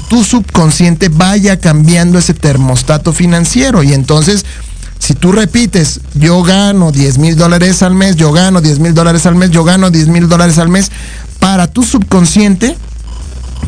[0.09, 3.83] tu subconsciente vaya cambiando ese termostato financiero.
[3.83, 4.45] Y entonces,
[5.03, 9.25] si tú repites, yo gano 10 mil dólares al mes, yo gano 10 mil dólares
[9.25, 10.93] al mes, yo gano 10 mil dólares al mes,
[11.39, 12.77] para tu subconsciente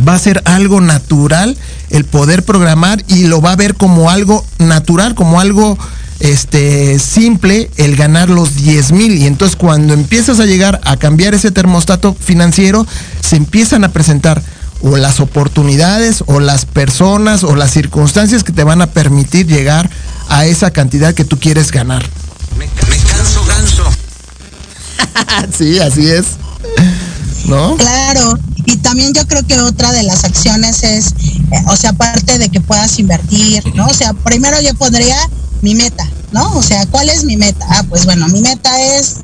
[0.07, 1.57] va a ser algo natural
[1.89, 5.77] el poder programar y lo va a ver como algo natural, como algo
[6.21, 9.17] este, simple el ganar los 10 mil.
[9.17, 12.87] Y entonces cuando empiezas a llegar a cambiar ese termostato financiero,
[13.19, 14.41] se empiezan a presentar
[14.85, 19.89] o las oportunidades o las personas o las circunstancias que te van a permitir llegar
[20.29, 22.03] a esa cantidad que tú quieres ganar.
[22.55, 23.83] Me, me canso ganso.
[25.57, 26.25] sí, así es.
[27.45, 27.75] ¿No?
[27.77, 31.15] Claro, y también yo creo que otra de las acciones es,
[31.51, 33.87] eh, o sea, aparte de que puedas invertir, ¿no?
[33.87, 35.17] O sea, primero yo pondría
[35.61, 36.55] mi meta, ¿no?
[36.55, 37.65] O sea, ¿cuál es mi meta?
[37.69, 39.17] Ah, pues bueno, mi meta es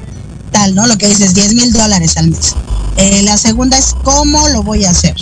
[0.52, 0.88] tal, ¿no?
[0.88, 2.56] Lo que dices, 10 mil dólares al mes.
[2.98, 5.16] Eh, la segunda es cómo lo voy a hacer.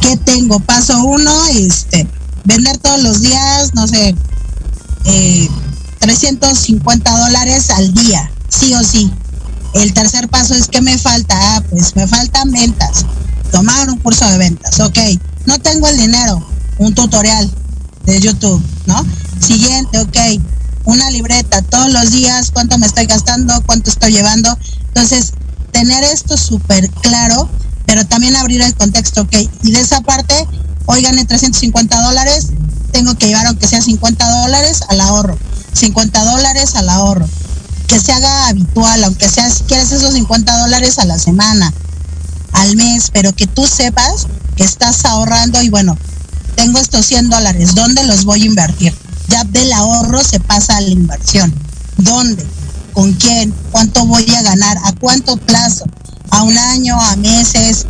[0.00, 0.60] ¿Qué tengo?
[0.60, 2.06] Paso uno, este,
[2.44, 4.14] vender todos los días, no sé,
[5.04, 5.48] eh,
[5.98, 9.10] 350 dólares al día, sí o sí.
[9.74, 11.34] El tercer paso es ¿qué me falta?
[11.36, 13.04] Ah, pues me faltan ventas.
[13.52, 14.98] Tomar un curso de ventas, ok.
[15.46, 16.46] No tengo el dinero,
[16.78, 17.50] un tutorial
[18.04, 19.04] de YouTube, ¿no?
[19.40, 20.16] Siguiente, ok.
[20.88, 24.56] Una libreta todos los días, cuánto me estoy gastando, cuánto estoy llevando.
[24.86, 25.34] Entonces,
[25.70, 27.46] tener esto súper claro,
[27.84, 29.36] pero también abrir el contexto, ok.
[29.64, 30.34] Y de esa parte,
[30.86, 32.46] hoy gané 350 dólares,
[32.90, 35.38] tengo que llevar aunque sea 50 dólares al ahorro.
[35.74, 37.28] 50 dólares al ahorro.
[37.86, 41.70] Que se haga habitual, aunque sea si quieres esos 50 dólares a la semana,
[42.52, 44.26] al mes, pero que tú sepas
[44.56, 45.98] que estás ahorrando y bueno,
[46.56, 49.07] tengo estos 100 dólares, ¿dónde los voy a invertir?
[49.28, 51.52] Ya del ahorro se pasa a la inversión.
[51.98, 52.46] ¿Dónde?
[52.92, 53.54] ¿Con quién?
[53.70, 54.78] ¿Cuánto voy a ganar?
[54.84, 55.84] ¿A cuánto plazo?
[56.30, 57.00] ¿A un año?
[57.00, 57.86] ¿A meses?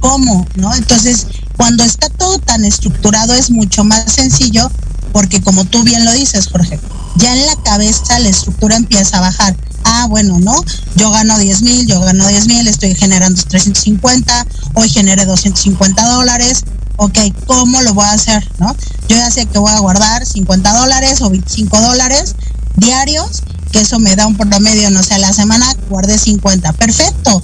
[0.00, 0.46] ¿Cómo?
[0.56, 0.74] ¿No?
[0.74, 1.26] Entonces,
[1.56, 4.70] cuando está todo tan estructurado es mucho más sencillo
[5.12, 6.78] porque como tú bien lo dices, Jorge,
[7.16, 9.56] ya en la cabeza la estructura empieza a bajar.
[9.84, 10.54] Ah, bueno, ¿no?
[10.96, 16.64] Yo gano 10 mil, yo gano 10 mil, estoy generando 350, hoy generé 250 dólares.
[17.02, 18.46] Ok, ¿cómo lo voy a hacer?
[18.58, 18.76] ¿No?
[19.08, 22.34] Yo ya sé que voy a guardar 50 dólares o 25 dólares
[22.76, 23.42] diarios,
[23.72, 26.74] que eso me da un promedio, no sé, a la semana guardé 50.
[26.74, 27.42] Perfecto.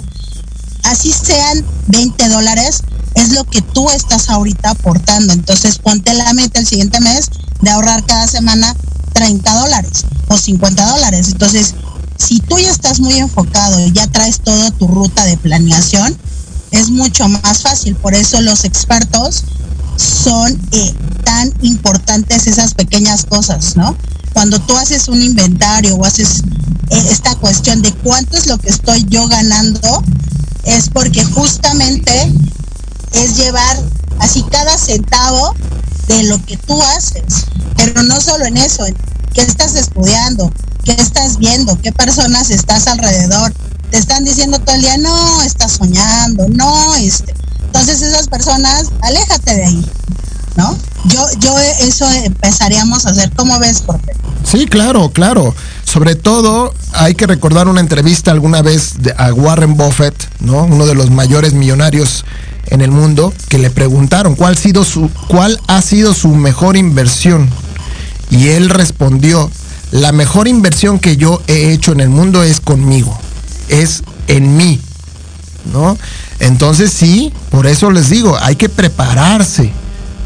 [0.83, 2.83] Así sean 20 dólares,
[3.15, 5.33] es lo que tú estás ahorita aportando.
[5.33, 7.31] Entonces ponte la meta el siguiente mes
[7.61, 8.75] de ahorrar cada semana
[9.13, 11.29] 30 dólares o 50 dólares.
[11.29, 11.73] Entonces,
[12.19, 16.15] si tú ya estás muy enfocado y ya traes toda tu ruta de planeación,
[16.77, 17.95] es mucho más fácil.
[17.95, 19.43] Por eso los expertos
[19.97, 23.95] son eh, tan importantes esas pequeñas cosas, ¿no?
[24.33, 26.43] Cuando tú haces un inventario o haces
[26.89, 30.03] eh, esta cuestión de cuánto es lo que estoy yo ganando,
[30.65, 32.31] es porque justamente
[33.13, 33.77] es llevar
[34.19, 35.55] así cada centavo
[36.07, 37.47] de lo que tú haces.
[37.77, 38.83] Pero no solo en eso,
[39.33, 40.51] qué estás estudiando,
[40.83, 43.53] qué estás viendo, qué personas estás alrededor.
[43.91, 47.33] Te están diciendo todo el día, no, estás soñando, no, este.
[47.65, 49.85] Entonces esas personas, aléjate de ahí,
[50.55, 50.77] ¿no?
[51.05, 53.31] Yo, yo eso empezaríamos a hacer.
[53.35, 54.13] ¿Cómo ves, Jorge?
[54.43, 55.53] Sí, claro, claro.
[55.83, 60.63] Sobre todo hay que recordar una entrevista alguna vez de, a Warren Buffett, ¿no?
[60.63, 62.25] Uno de los mayores millonarios
[62.67, 66.77] en el mundo, que le preguntaron cuál, ha sido su, cuál ha sido su mejor
[66.77, 67.49] inversión.
[68.29, 69.49] Y él respondió,
[69.91, 73.17] la mejor inversión que yo he hecho en el mundo es conmigo,
[73.69, 74.79] es en mí,
[75.71, 75.97] ¿no?
[76.39, 79.71] Entonces sí, por eso les digo, hay que prepararse,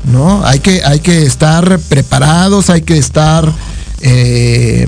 [0.05, 0.45] ¿no?
[0.45, 3.51] Hay que, hay que estar preparados, hay que estar...
[4.01, 4.87] Eh,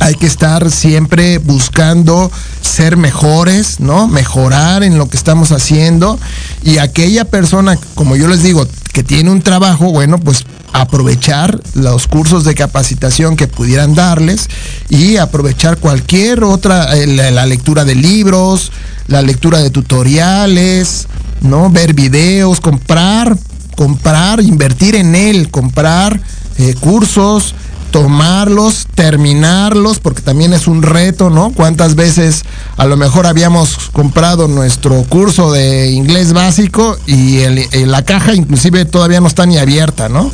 [0.00, 2.30] hay que estar siempre buscando
[2.60, 4.08] ser mejores, ¿no?
[4.08, 6.18] Mejorar en lo que estamos haciendo.
[6.62, 12.08] Y aquella persona, como yo les digo, que tiene un trabajo, bueno, pues aprovechar los
[12.08, 14.50] cursos de capacitación que pudieran darles
[14.88, 18.72] y aprovechar cualquier otra, eh, la, lectura de libros,
[19.06, 21.06] la lectura de tutoriales,
[21.42, 21.70] ¿no?
[21.70, 23.38] Ver videos, comprar,
[23.76, 26.20] comprar, invertir en él, comprar
[26.58, 27.54] eh, cursos,
[27.92, 31.52] tomarlos, terminarlos, porque también es un reto, ¿no?
[31.52, 32.42] ¿Cuántas veces
[32.76, 38.34] a lo mejor habíamos comprado nuestro curso de inglés básico y el, el, la caja
[38.34, 40.32] inclusive todavía no está ni abierta, ¿no?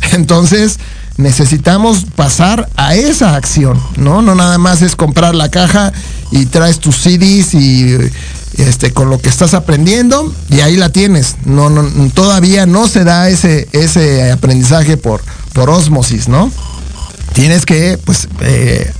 [0.12, 0.78] Entonces
[1.16, 4.22] necesitamos pasar a esa acción, ¿no?
[4.22, 5.92] No nada más es comprar la caja
[6.30, 7.96] y traes tus CDs y
[8.56, 11.36] este con lo que estás aprendiendo y ahí la tienes.
[11.44, 15.22] No, no todavía no se da ese ese aprendizaje por
[15.52, 16.50] por osmosis, ¿no?
[17.38, 18.92] tienes que, pues, eh,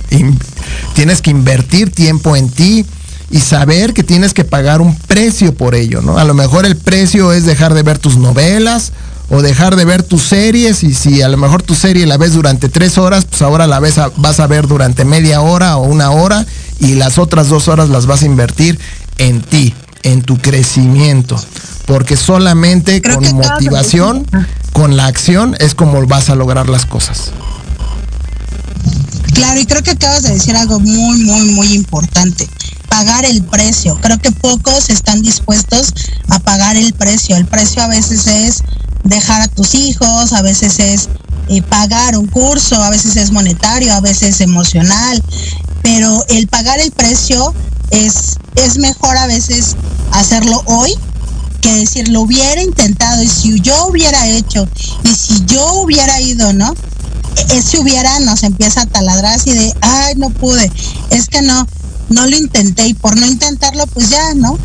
[0.95, 2.85] tienes que invertir tiempo en ti
[3.31, 6.17] y saber que tienes que pagar un precio por ello, ¿no?
[6.17, 8.91] A lo mejor el precio es dejar de ver tus novelas
[9.29, 12.33] o dejar de ver tus series y si a lo mejor tu serie la ves
[12.33, 15.83] durante tres horas, pues ahora la ves a, vas a ver durante media hora o
[15.83, 16.45] una hora
[16.79, 18.79] y las otras dos horas las vas a invertir
[19.17, 19.73] en ti,
[20.03, 21.39] en tu crecimiento.
[21.85, 24.25] Porque solamente Creo con motivación,
[24.73, 27.31] con la acción, es como vas a lograr las cosas.
[29.33, 32.47] Claro, y creo que acabas de decir algo muy, muy, muy importante.
[32.89, 33.97] pagar el precio.
[34.01, 35.93] Creo que pocos están dispuestos
[36.29, 37.37] a pagar el precio.
[37.37, 38.63] El precio a veces es
[39.03, 41.09] dejar a tus hijos, a veces es
[41.47, 45.23] eh, pagar un curso, a veces es monetario, a veces emocional,
[45.81, 47.53] pero el pagar el precio
[47.91, 49.75] es, es mejor a veces
[50.11, 50.93] hacerlo hoy
[51.61, 54.67] que decir lo hubiera intentado y si yo hubiera hecho
[55.03, 56.73] y si yo hubiera ido, ¿no?
[57.35, 60.71] E, ese hubiera nos empieza a taladrar así de, ay, no pude,
[61.09, 61.67] es que no,
[62.09, 64.57] no lo intenté y por no intentarlo, pues ya, ¿no?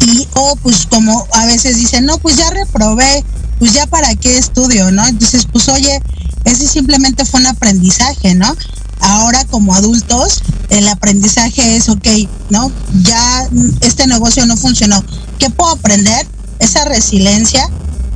[0.00, 3.24] Y, o pues como a veces dicen, no, pues ya reprobé,
[3.64, 5.06] pues ya para qué estudio, ¿no?
[5.06, 6.02] Entonces, pues oye,
[6.44, 8.54] ese simplemente fue un aprendizaje, ¿no?
[9.00, 12.06] Ahora como adultos, el aprendizaje es, ok,
[12.50, 12.70] ¿no?
[13.04, 13.48] Ya
[13.80, 15.02] este negocio no funcionó.
[15.38, 16.26] ¿Qué puedo aprender?
[16.58, 17.66] Esa resiliencia,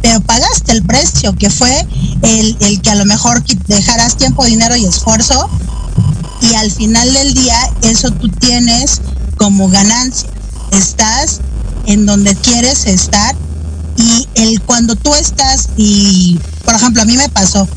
[0.03, 1.87] pero pagaste el precio, que fue
[2.21, 5.49] el, el que a lo mejor dejarás tiempo, dinero y esfuerzo,
[6.43, 9.01] y al final del día eso tú tienes
[9.39, 10.29] como ganancia.
[10.73, 11.41] Estás
[11.87, 13.35] en donde quieres estar
[13.99, 17.69] y el cuando tú estás y por ejemplo a mí me pasó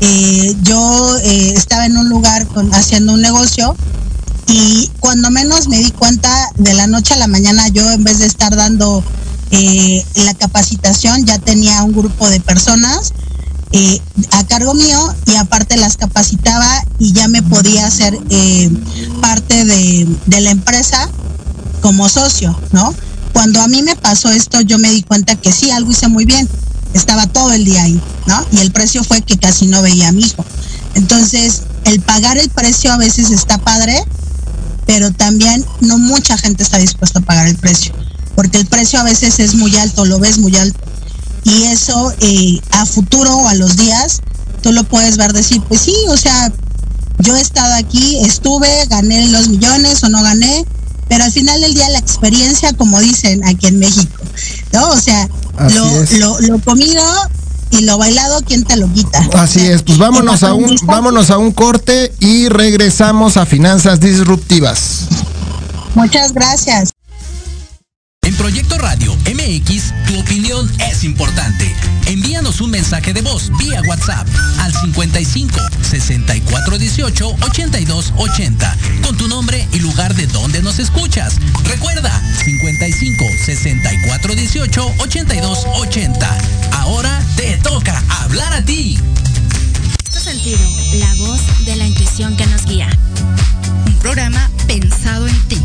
[0.00, 3.74] eh, yo eh, estaba en un lugar haciendo un negocio
[4.46, 8.18] y cuando menos me di cuenta de la noche a la mañana yo en vez
[8.18, 9.02] de estar dando
[9.50, 13.12] eh, la capacitación ya tenía un grupo de personas
[14.32, 16.68] a cargo mío y aparte las capacitaba
[16.98, 18.18] y ya me podía hacer
[19.20, 21.08] parte de, de la empresa
[21.80, 22.92] como socio, ¿no?
[23.32, 26.24] Cuando a mí me pasó esto, yo me di cuenta que sí, algo hice muy
[26.24, 26.48] bien.
[26.94, 28.44] Estaba todo el día ahí, ¿no?
[28.52, 30.44] Y el precio fue que casi no veía a mi hijo.
[30.94, 34.02] Entonces, el pagar el precio a veces está padre,
[34.86, 37.94] pero también no mucha gente está dispuesta a pagar el precio,
[38.34, 40.80] porque el precio a veces es muy alto, lo ves muy alto.
[41.44, 44.20] Y eso eh, a futuro o a los días,
[44.62, 46.52] tú lo puedes ver decir, pues sí, o sea,
[47.18, 50.66] yo he estado aquí, estuve, gané los millones o no gané,
[51.10, 54.22] pero al final del día la experiencia, como dicen aquí en México,
[54.72, 54.90] ¿no?
[54.90, 57.02] O sea, lo, lo, comido
[57.72, 59.18] y lo bailado, ¿quién te lo quita?
[59.34, 65.08] Así es, pues vámonos a un, vámonos a un corte y regresamos a Finanzas Disruptivas.
[65.96, 66.90] Muchas gracias.
[68.22, 71.59] En Proyecto Radio MX, tu opinión es importante.
[72.58, 74.26] Un mensaje de voz vía WhatsApp
[74.58, 81.36] al 55 64 18 82 80 con tu nombre y lugar de donde nos escuchas.
[81.64, 82.10] Recuerda
[82.44, 86.38] 55 64 18 82 80.
[86.72, 88.98] Ahora te toca hablar a ti.
[90.10, 90.58] sentido,
[90.94, 92.88] la voz de la intuición que nos guía.
[94.00, 95.58] Programa pensado en ti,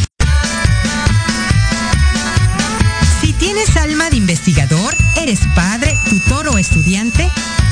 [3.20, 7.30] Si tienes alma de investigador, eres padre, tutor o estudiante,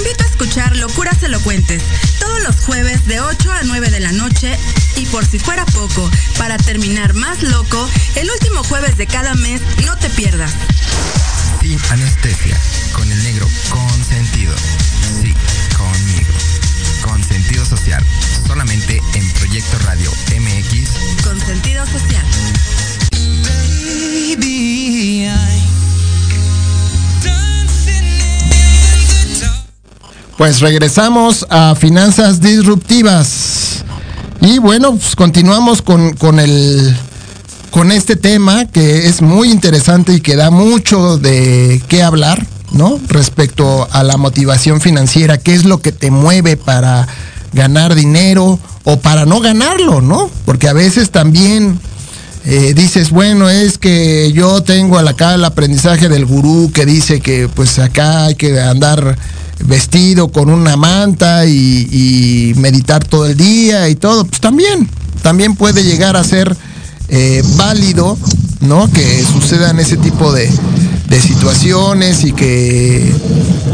[0.00, 1.82] invito a escuchar Locuras Elocuentes
[2.18, 4.58] todos los jueves de 8 a 9 de la noche
[4.96, 9.60] y por si fuera poco, para terminar más loco, el último jueves de cada mes
[9.84, 10.52] no te pierdas.
[11.60, 12.58] Sin anestesia,
[12.92, 14.54] con el negro consentido.
[15.20, 15.34] Sí,
[15.76, 16.32] conmigo.
[17.02, 18.04] Con sentido social,
[18.46, 21.22] solamente en Proyecto Radio MX.
[21.24, 22.24] Con sentido social.
[24.36, 25.28] Baby,
[30.40, 33.84] Pues regresamos a Finanzas Disruptivas.
[34.40, 36.96] Y bueno, pues continuamos con, con, el,
[37.70, 42.98] con este tema que es muy interesante y que da mucho de qué hablar, ¿no?
[43.08, 47.06] Respecto a la motivación financiera, qué es lo que te mueve para
[47.52, 50.30] ganar dinero o para no ganarlo, ¿no?
[50.46, 51.78] Porque a veces también
[52.46, 57.46] eh, dices, bueno, es que yo tengo acá el aprendizaje del gurú que dice que
[57.54, 59.18] pues acá hay que andar
[59.64, 64.88] vestido con una manta y, meditar todo el día y todo, pues también,
[65.22, 66.56] también puede llegar a ser
[67.08, 68.18] eh, válido,
[68.60, 68.90] ¿no?
[68.90, 70.50] Que sucedan ese tipo de,
[71.20, 73.12] situaciones y que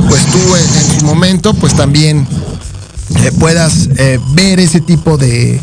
[0.09, 2.27] pues tú en, su momento pues también
[3.17, 5.61] eh, puedas eh, ver ese tipo de,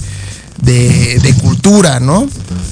[0.61, 2.28] de, cultura, ¿no?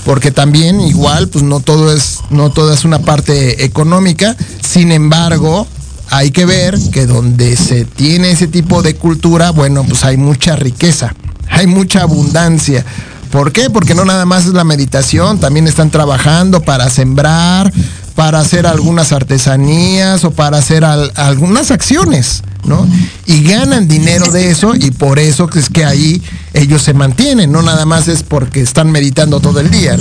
[0.06, 5.68] Porque también igual, pues no todo es, no todo es una parte económica, sin embargo,
[6.12, 10.57] hay que ver que donde se tiene ese tipo de cultura, bueno, pues hay mucha
[10.57, 11.16] riqueza,
[11.49, 12.86] hay mucha abundancia.
[13.32, 13.70] ¿Por qué?
[13.70, 17.72] Porque no nada más es la meditación, también están trabajando para sembrar,
[18.14, 22.86] para hacer algunas artesanías o para hacer algunas acciones, ¿no?
[23.26, 26.22] Y ganan dinero de eso y por eso es que ahí
[26.53, 29.97] ellos se mantienen, no nada más es porque están meditando todo el día.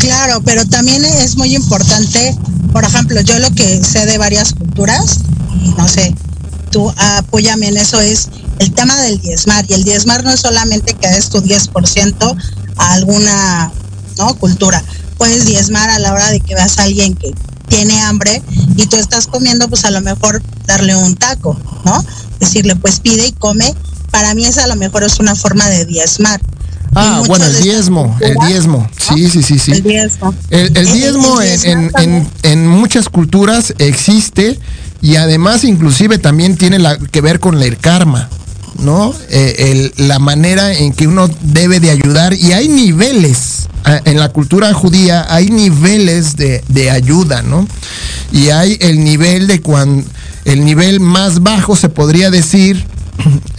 [0.00, 2.36] Claro, pero también es muy importante,
[2.72, 5.20] por ejemplo, yo lo que sé de varias culturas,
[5.76, 6.14] no sé,
[6.70, 8.28] tú apóyame en eso, es
[8.58, 9.64] el tema del diezmar.
[9.68, 12.36] Y el diezmar no es solamente que des tu 10%
[12.76, 13.72] a alguna
[14.18, 14.34] ¿no?
[14.34, 14.82] cultura
[15.20, 17.34] puedes diezmar a la hora de que veas a alguien que
[17.68, 18.42] tiene hambre
[18.74, 22.02] y tú estás comiendo, pues a lo mejor darle un taco, ¿no?
[22.38, 23.74] Decirle, pues pide y come.
[24.10, 26.40] Para mí esa a lo mejor es una forma de diezmar.
[26.94, 29.72] Ah, bueno, el diezmo, el diezmo, sí, sí, sí, sí.
[29.72, 30.34] El diezmo.
[30.50, 34.58] El, diezmo, en, en, en, muchas culturas existe
[35.00, 38.28] y además inclusive también tiene la, que ver con el karma.
[38.78, 39.14] ¿no?
[39.28, 44.30] Eh, la manera en que uno debe de ayudar y hay niveles ah, en la
[44.30, 47.66] cultura judía hay niveles de, ayuda, ¿no?
[48.32, 50.08] Y hay el nivel de cuando
[50.44, 52.86] el nivel más bajo se podría decir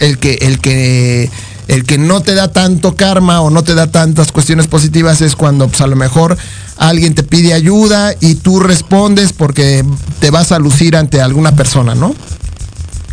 [0.00, 1.30] el que el que
[1.68, 5.36] el que no te da tanto karma o no te da tantas cuestiones positivas es
[5.36, 6.36] cuando pues, a lo mejor
[6.76, 9.84] alguien te pide ayuda y tú respondes porque
[10.20, 12.14] te vas a lucir ante alguna persona, ¿no?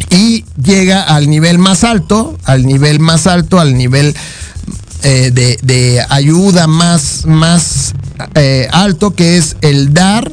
[0.10, 4.16] y llega al nivel más alto, al nivel más alto, al nivel
[5.04, 7.94] eh, de, ayuda más, más
[8.36, 10.32] eh, alto, que es el dar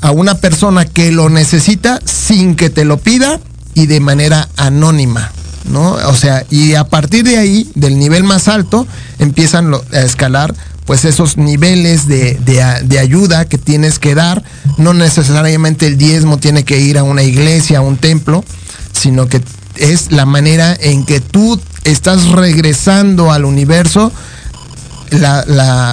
[0.00, 3.40] a una persona que lo necesita sin que te lo pida
[3.74, 5.30] y de manera anónima.
[5.64, 5.92] ¿No?
[5.92, 8.86] O sea, y a partir de ahí, del nivel más alto,
[9.18, 10.54] empiezan a escalar
[10.86, 14.42] pues esos niveles de, de, ayuda que tienes que dar.
[14.78, 18.44] No necesariamente el diezmo tiene que ir a una iglesia, a un templo,
[18.92, 19.40] sino que
[19.76, 24.12] es la manera en que tú estás regresando al universo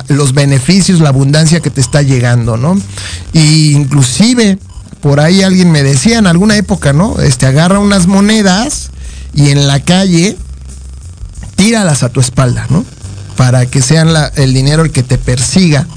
[0.08, 2.80] los beneficios, la abundancia que te está llegando, ¿no?
[3.34, 4.58] Y inclusive
[5.02, 7.20] por ahí alguien me decía en alguna época, ¿no?
[7.20, 8.92] Este agarra unas monedas
[9.34, 10.38] y en la calle
[11.56, 12.86] tíralas a tu espalda, ¿no?
[13.36, 15.88] Para que sean el dinero el que te persiga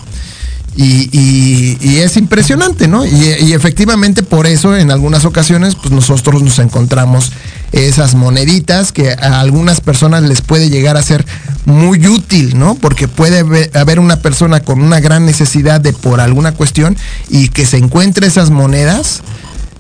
[0.75, 3.05] y, es impresionante, ¿no?
[3.05, 7.33] Y, efectivamente por eso en algunas ocasiones pues nosotros nos encontramos
[7.73, 11.25] esas moneditas que a algunas personas les puede llegar a ser
[11.65, 12.75] muy útil, ¿no?
[12.75, 16.97] Porque puede haber una persona con una gran necesidad de por alguna cuestión
[17.29, 19.23] y que se encuentre esas monedas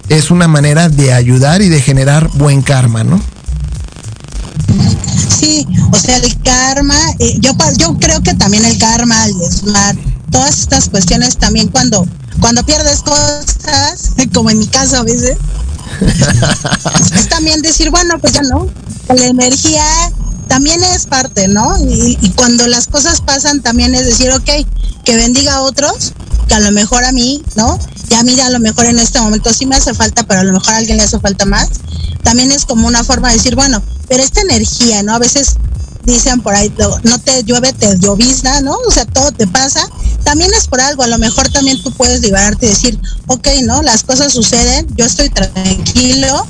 [0.08, 3.20] es una manera de ayudar y de generar buen karma, ¿no?
[5.40, 9.98] Sí, o sea, el karma, eh, yo, yo creo que también el karma, el smart,
[10.30, 12.06] todas estas cuestiones también cuando,
[12.40, 15.36] cuando pierdes cosas, como en mi caso a veces,
[17.14, 18.68] es también decir, bueno, pues ya no,
[19.08, 19.84] la energía
[20.48, 21.76] también es parte, ¿no?
[21.78, 24.50] Y, y, cuando las cosas pasan también es decir, ok,
[25.04, 26.12] que bendiga a otros,
[26.48, 27.78] que a lo mejor a mí, ¿no?
[28.12, 30.52] Ya mira, a lo mejor en este momento sí me hace falta, pero a lo
[30.52, 31.70] mejor a alguien le hace falta más.
[32.22, 35.14] También es como una forma de decir, bueno, pero esta energía, ¿no?
[35.14, 35.56] A veces
[36.04, 36.70] dicen por ahí,
[37.04, 38.76] no te llueve, te llovizna, ¿no?
[38.86, 39.88] O sea, todo te pasa.
[40.24, 43.80] También es por algo, a lo mejor también tú puedes liberarte y decir, ok, ¿no?
[43.80, 46.46] Las cosas suceden, yo estoy tranquilo,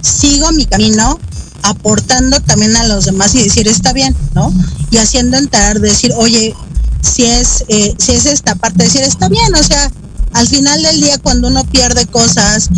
[0.00, 1.20] sigo mi camino,
[1.62, 4.50] aportando también a los demás y decir, está bien, ¿no?
[4.90, 6.56] Y haciendo entrar, decir, oye,
[7.02, 9.92] si es, eh, si es esta parte, decir, está bien, o sea,
[10.32, 12.68] al final del día cuando uno pierde cosas,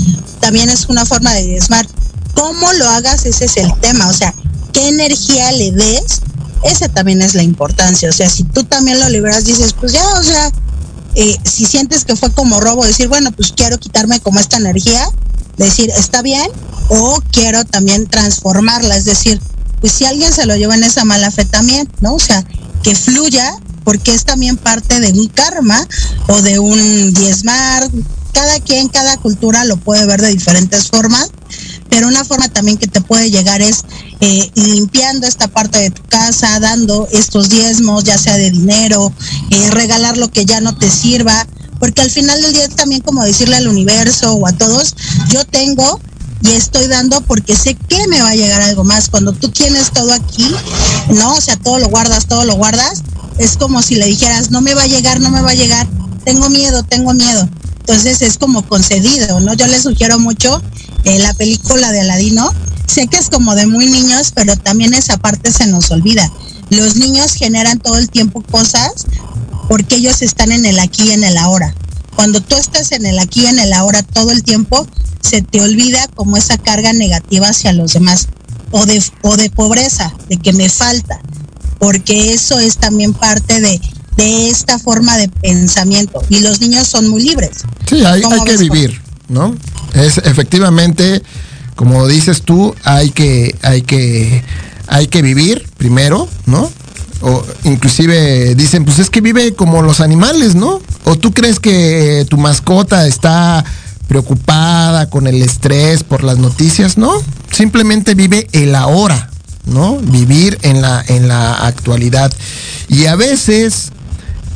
[0.40, 1.86] también es una forma de desmar.
[2.34, 3.26] ¿Cómo lo hagas?
[3.26, 4.34] Ese es el tema, o sea,
[4.72, 6.20] qué energía le des,
[6.64, 8.08] esa también es la importancia.
[8.08, 10.50] O sea, si tú también lo liberas, dices, pues ya, o sea,
[11.14, 15.06] eh, si sientes que fue como robo, decir, bueno, pues quiero quitarme como esta energía,
[15.56, 16.50] decir, está bien,
[16.88, 19.40] o quiero también transformarla, es decir,
[19.80, 22.14] pues si alguien se lo lleva en esa mala fe también, ¿no?
[22.14, 22.44] O sea,
[22.82, 25.86] que fluya, porque es también parte de un karma
[26.28, 27.88] o de un diezmar.
[28.32, 31.30] Cada quien, cada cultura lo puede ver de diferentes formas,
[31.88, 33.84] pero una forma también que te puede llegar es
[34.20, 39.12] eh, limpiando esta parte de tu casa, dando estos diezmos, ya sea de dinero,
[39.50, 41.46] eh, regalar lo que ya no te sirva,
[41.78, 44.96] porque al final del día también como decirle al universo o a todos,
[45.28, 46.00] yo tengo
[46.44, 49.08] y estoy dando porque sé que me va a llegar algo más.
[49.08, 50.46] Cuando tú tienes todo aquí,
[51.08, 51.32] ¿no?
[51.32, 53.02] O sea, todo lo guardas, todo lo guardas,
[53.38, 55.88] es como si le dijeras, no me va a llegar, no me va a llegar,
[56.22, 57.48] tengo miedo, tengo miedo.
[57.78, 59.54] Entonces es como concedido, ¿no?
[59.54, 60.62] Yo le sugiero mucho
[61.04, 62.52] eh, la película de Aladino.
[62.86, 66.30] Sé que es como de muy niños, pero también esa parte se nos olvida.
[66.68, 69.06] Los niños generan todo el tiempo cosas
[69.66, 71.74] porque ellos están en el aquí y en el ahora.
[72.14, 74.86] Cuando tú estás en el aquí y en el ahora todo el tiempo,
[75.24, 78.28] se te olvida como esa carga negativa hacia los demás
[78.70, 81.20] o de, o de pobreza, de que me falta,
[81.78, 83.80] porque eso es también parte de,
[84.16, 87.62] de esta forma de pensamiento y los niños son muy libres.
[87.88, 89.56] Sí, hay, hay que vivir, ¿no?
[89.94, 91.22] Es efectivamente,
[91.74, 94.44] como dices tú, hay que, hay que,
[94.88, 96.70] hay que vivir primero, ¿no?
[97.22, 100.82] O inclusive dicen, pues es que vive como los animales, ¿no?
[101.04, 103.64] O tú crees que tu mascota está
[104.08, 107.12] preocupada con el estrés por las noticias, no,
[107.50, 109.30] simplemente vive el ahora,
[109.66, 109.96] ¿no?
[109.96, 112.32] Vivir en la, en la actualidad.
[112.88, 113.92] Y a veces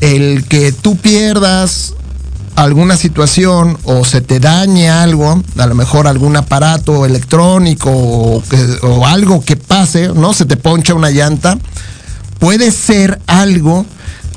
[0.01, 1.95] el que tú pierdas
[2.59, 9.45] alguna situación o se te dañe algo, a lo mejor algún aparato electrónico o, algo
[9.45, 10.35] que pase, ¿no?
[10.35, 11.57] Se te poncha una llanta,
[12.41, 13.87] puede ser algo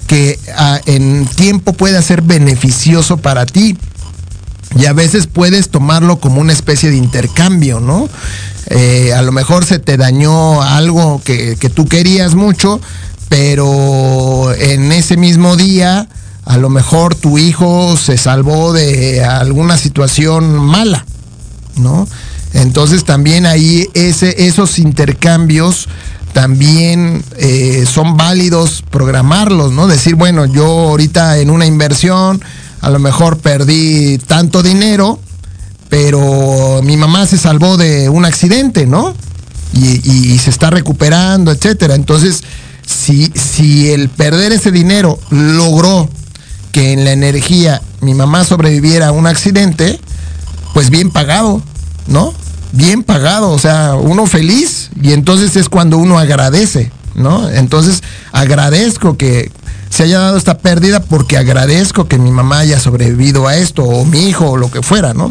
[0.06, 3.78] que ah, en tiempo puede ser beneficioso para ti
[4.76, 8.10] y a veces puedes tomarlo como una especie de intercambio, ¿no?
[8.68, 12.80] Eh, a lo mejor se te dañó algo que, que, tú querías mucho,
[13.28, 16.08] pero en ese mismo día
[16.46, 21.06] a lo mejor tu hijo se salvó de alguna situación mala,
[21.76, 22.08] ¿no?
[22.54, 25.88] Entonces también ahí ese, esos intercambios
[26.34, 29.88] también eh, son válidos programarlos, ¿no?
[29.88, 32.42] Decir, bueno, yo ahorita en una inversión,
[32.82, 35.20] a lo mejor perdí tanto dinero,
[35.90, 39.14] pero mi mamá se salvó de un accidente, ¿no?
[39.74, 41.96] Y, se está recuperando, etcétera.
[41.96, 42.44] Entonces,
[42.86, 46.10] si, si el perder ese dinero logró
[46.72, 50.00] que en la energía mi mamá sobreviviera a un accidente,
[50.74, 51.62] pues bien pagado,
[52.08, 52.34] ¿no?
[52.72, 57.50] Bien pagado, o sea, uno feliz y entonces es cuando uno agradece, ¿no?
[57.50, 58.02] Entonces
[58.32, 59.52] agradezco que,
[59.92, 64.06] se haya dado esta pérdida porque agradezco que mi mamá haya sobrevivido a esto, o
[64.06, 65.30] mi hijo, o lo que fuera, ¿no?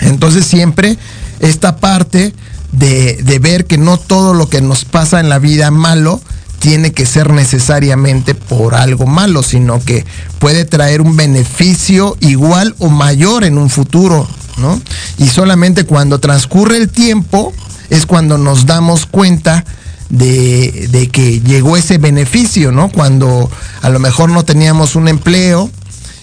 [0.00, 0.98] Entonces siempre
[1.38, 2.34] esta parte
[2.72, 6.20] de, de ver que no todo lo que nos pasa en la vida malo
[6.58, 10.04] tiene que ser necesariamente por algo malo, sino que
[10.40, 14.26] puede traer un beneficio igual o mayor en un futuro,
[14.56, 14.80] ¿no?
[15.16, 17.52] Y solamente cuando transcurre el tiempo
[17.88, 19.64] es cuando nos damos cuenta
[20.08, 22.88] de, que llegó ese beneficio, ¿no?
[22.88, 23.50] Cuando
[23.82, 25.70] a lo mejor no teníamos un empleo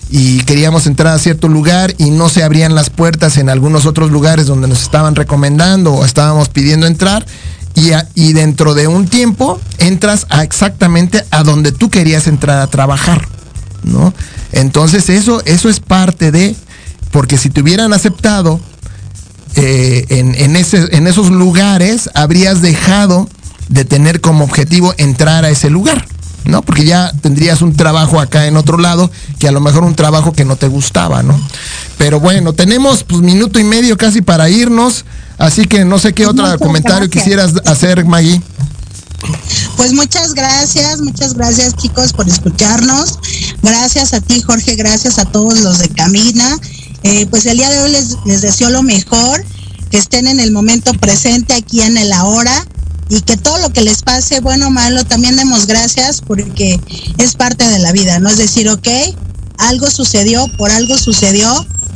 [0.09, 4.11] y queríamos entrar a cierto lugar y no se abrían las puertas en algunos otros
[4.11, 7.25] lugares donde nos estaban recomendando o estábamos pidiendo entrar
[7.75, 12.67] y, y dentro de un tiempo entras a exactamente a donde tú querías entrar a
[12.67, 13.27] trabajar,
[13.83, 14.13] ¿no?
[14.51, 16.55] Entonces eso, eso es parte de,
[17.11, 18.59] porque si te hubieran aceptado
[19.55, 23.27] eh, en, en, ese, en esos lugares, habrías dejado
[23.69, 26.05] de tener como objetivo entrar a ese lugar,
[26.45, 26.61] ¿no?
[26.61, 30.33] Porque ya tendrías un trabajo acá en otro lado, que a lo mejor un trabajo
[30.33, 31.39] que no te gustaba, ¿no?
[31.97, 35.05] Pero bueno, tenemos pues minuto y medio casi para irnos,
[35.37, 38.41] así que no sé qué otro comentario quisieras hacer, Maggie.
[39.77, 43.19] Pues muchas gracias, muchas gracias chicos por escucharnos.
[43.61, 46.57] Gracias a ti Jorge, gracias a todos los de Camina.
[47.03, 49.43] Eh, pues el día de hoy les, les deseo lo mejor,
[49.89, 52.65] que estén en el momento presente aquí en el ahora
[53.13, 56.79] y que todo lo que les pase, bueno o malo, también demos gracias porque
[57.19, 58.29] es parte de la vida, ¿no?
[58.29, 58.87] Es decir, ok,
[59.59, 61.47] algo sucedió, por algo sucedió,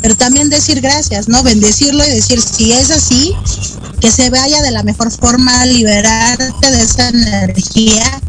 [0.01, 1.41] pero también decir gracias, ¿no?
[1.41, 3.33] Bendecirlo y decir, si es así,
[3.99, 8.21] que se vaya de la mejor forma, liberarte de esa energía,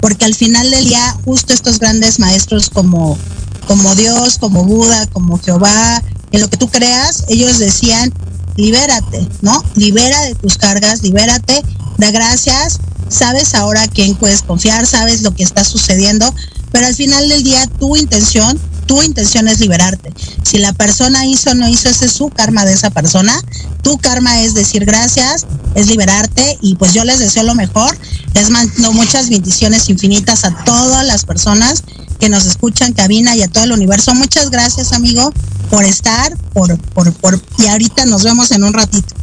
[0.00, 3.18] porque al final del día, justo estos grandes maestros como,
[3.66, 8.14] como Dios, como Buda, como Jehová, en lo que tú creas, ellos decían,
[8.54, 9.64] libérate, ¿no?
[9.74, 11.64] Libera de tus cargas, libérate
[11.98, 12.78] da gracias,
[13.08, 16.32] sabes ahora quién puedes confiar, sabes lo que está sucediendo,
[16.72, 20.14] pero al final del día tu intención, tu intención es liberarte.
[20.42, 23.38] Si la persona hizo o no hizo, ese es su karma de esa persona.
[23.82, 27.98] Tu karma es decir gracias, es liberarte y pues yo les deseo lo mejor.
[28.34, 31.82] Les mando muchas bendiciones infinitas a todas las personas
[32.18, 34.14] que nos escuchan, cabina y a todo el universo.
[34.14, 35.32] Muchas gracias, amigo,
[35.70, 39.14] por estar, por, por, por, y ahorita nos vemos en un ratito.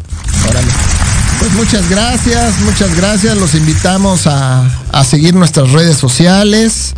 [1.40, 3.38] Pues muchas gracias, muchas gracias.
[3.38, 6.96] Los invitamos a, a seguir nuestras redes sociales.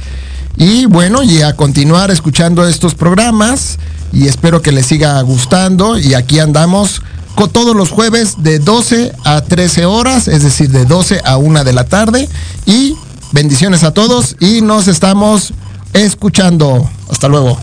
[0.55, 3.77] Y bueno, y a continuar escuchando estos programas
[4.11, 7.01] y espero que les siga gustando y aquí andamos
[7.45, 11.73] todos los jueves de 12 a 13 horas, es decir, de 12 a 1 de
[11.73, 12.27] la tarde
[12.65, 12.95] y
[13.31, 15.53] bendiciones a todos y nos estamos
[15.93, 16.89] escuchando.
[17.11, 17.59] Hasta luego.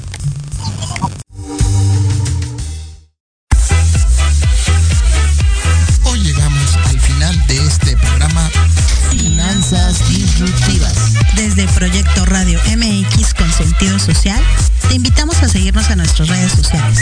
[11.55, 14.43] Desde Proyecto Radio MX con sentido social,
[14.89, 16.99] te invitamos a seguirnos en nuestras redes sociales.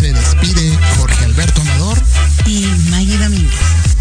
[0.00, 1.98] Se despide Jorge Alberto Amador
[2.44, 3.91] y Maggie Domínguez.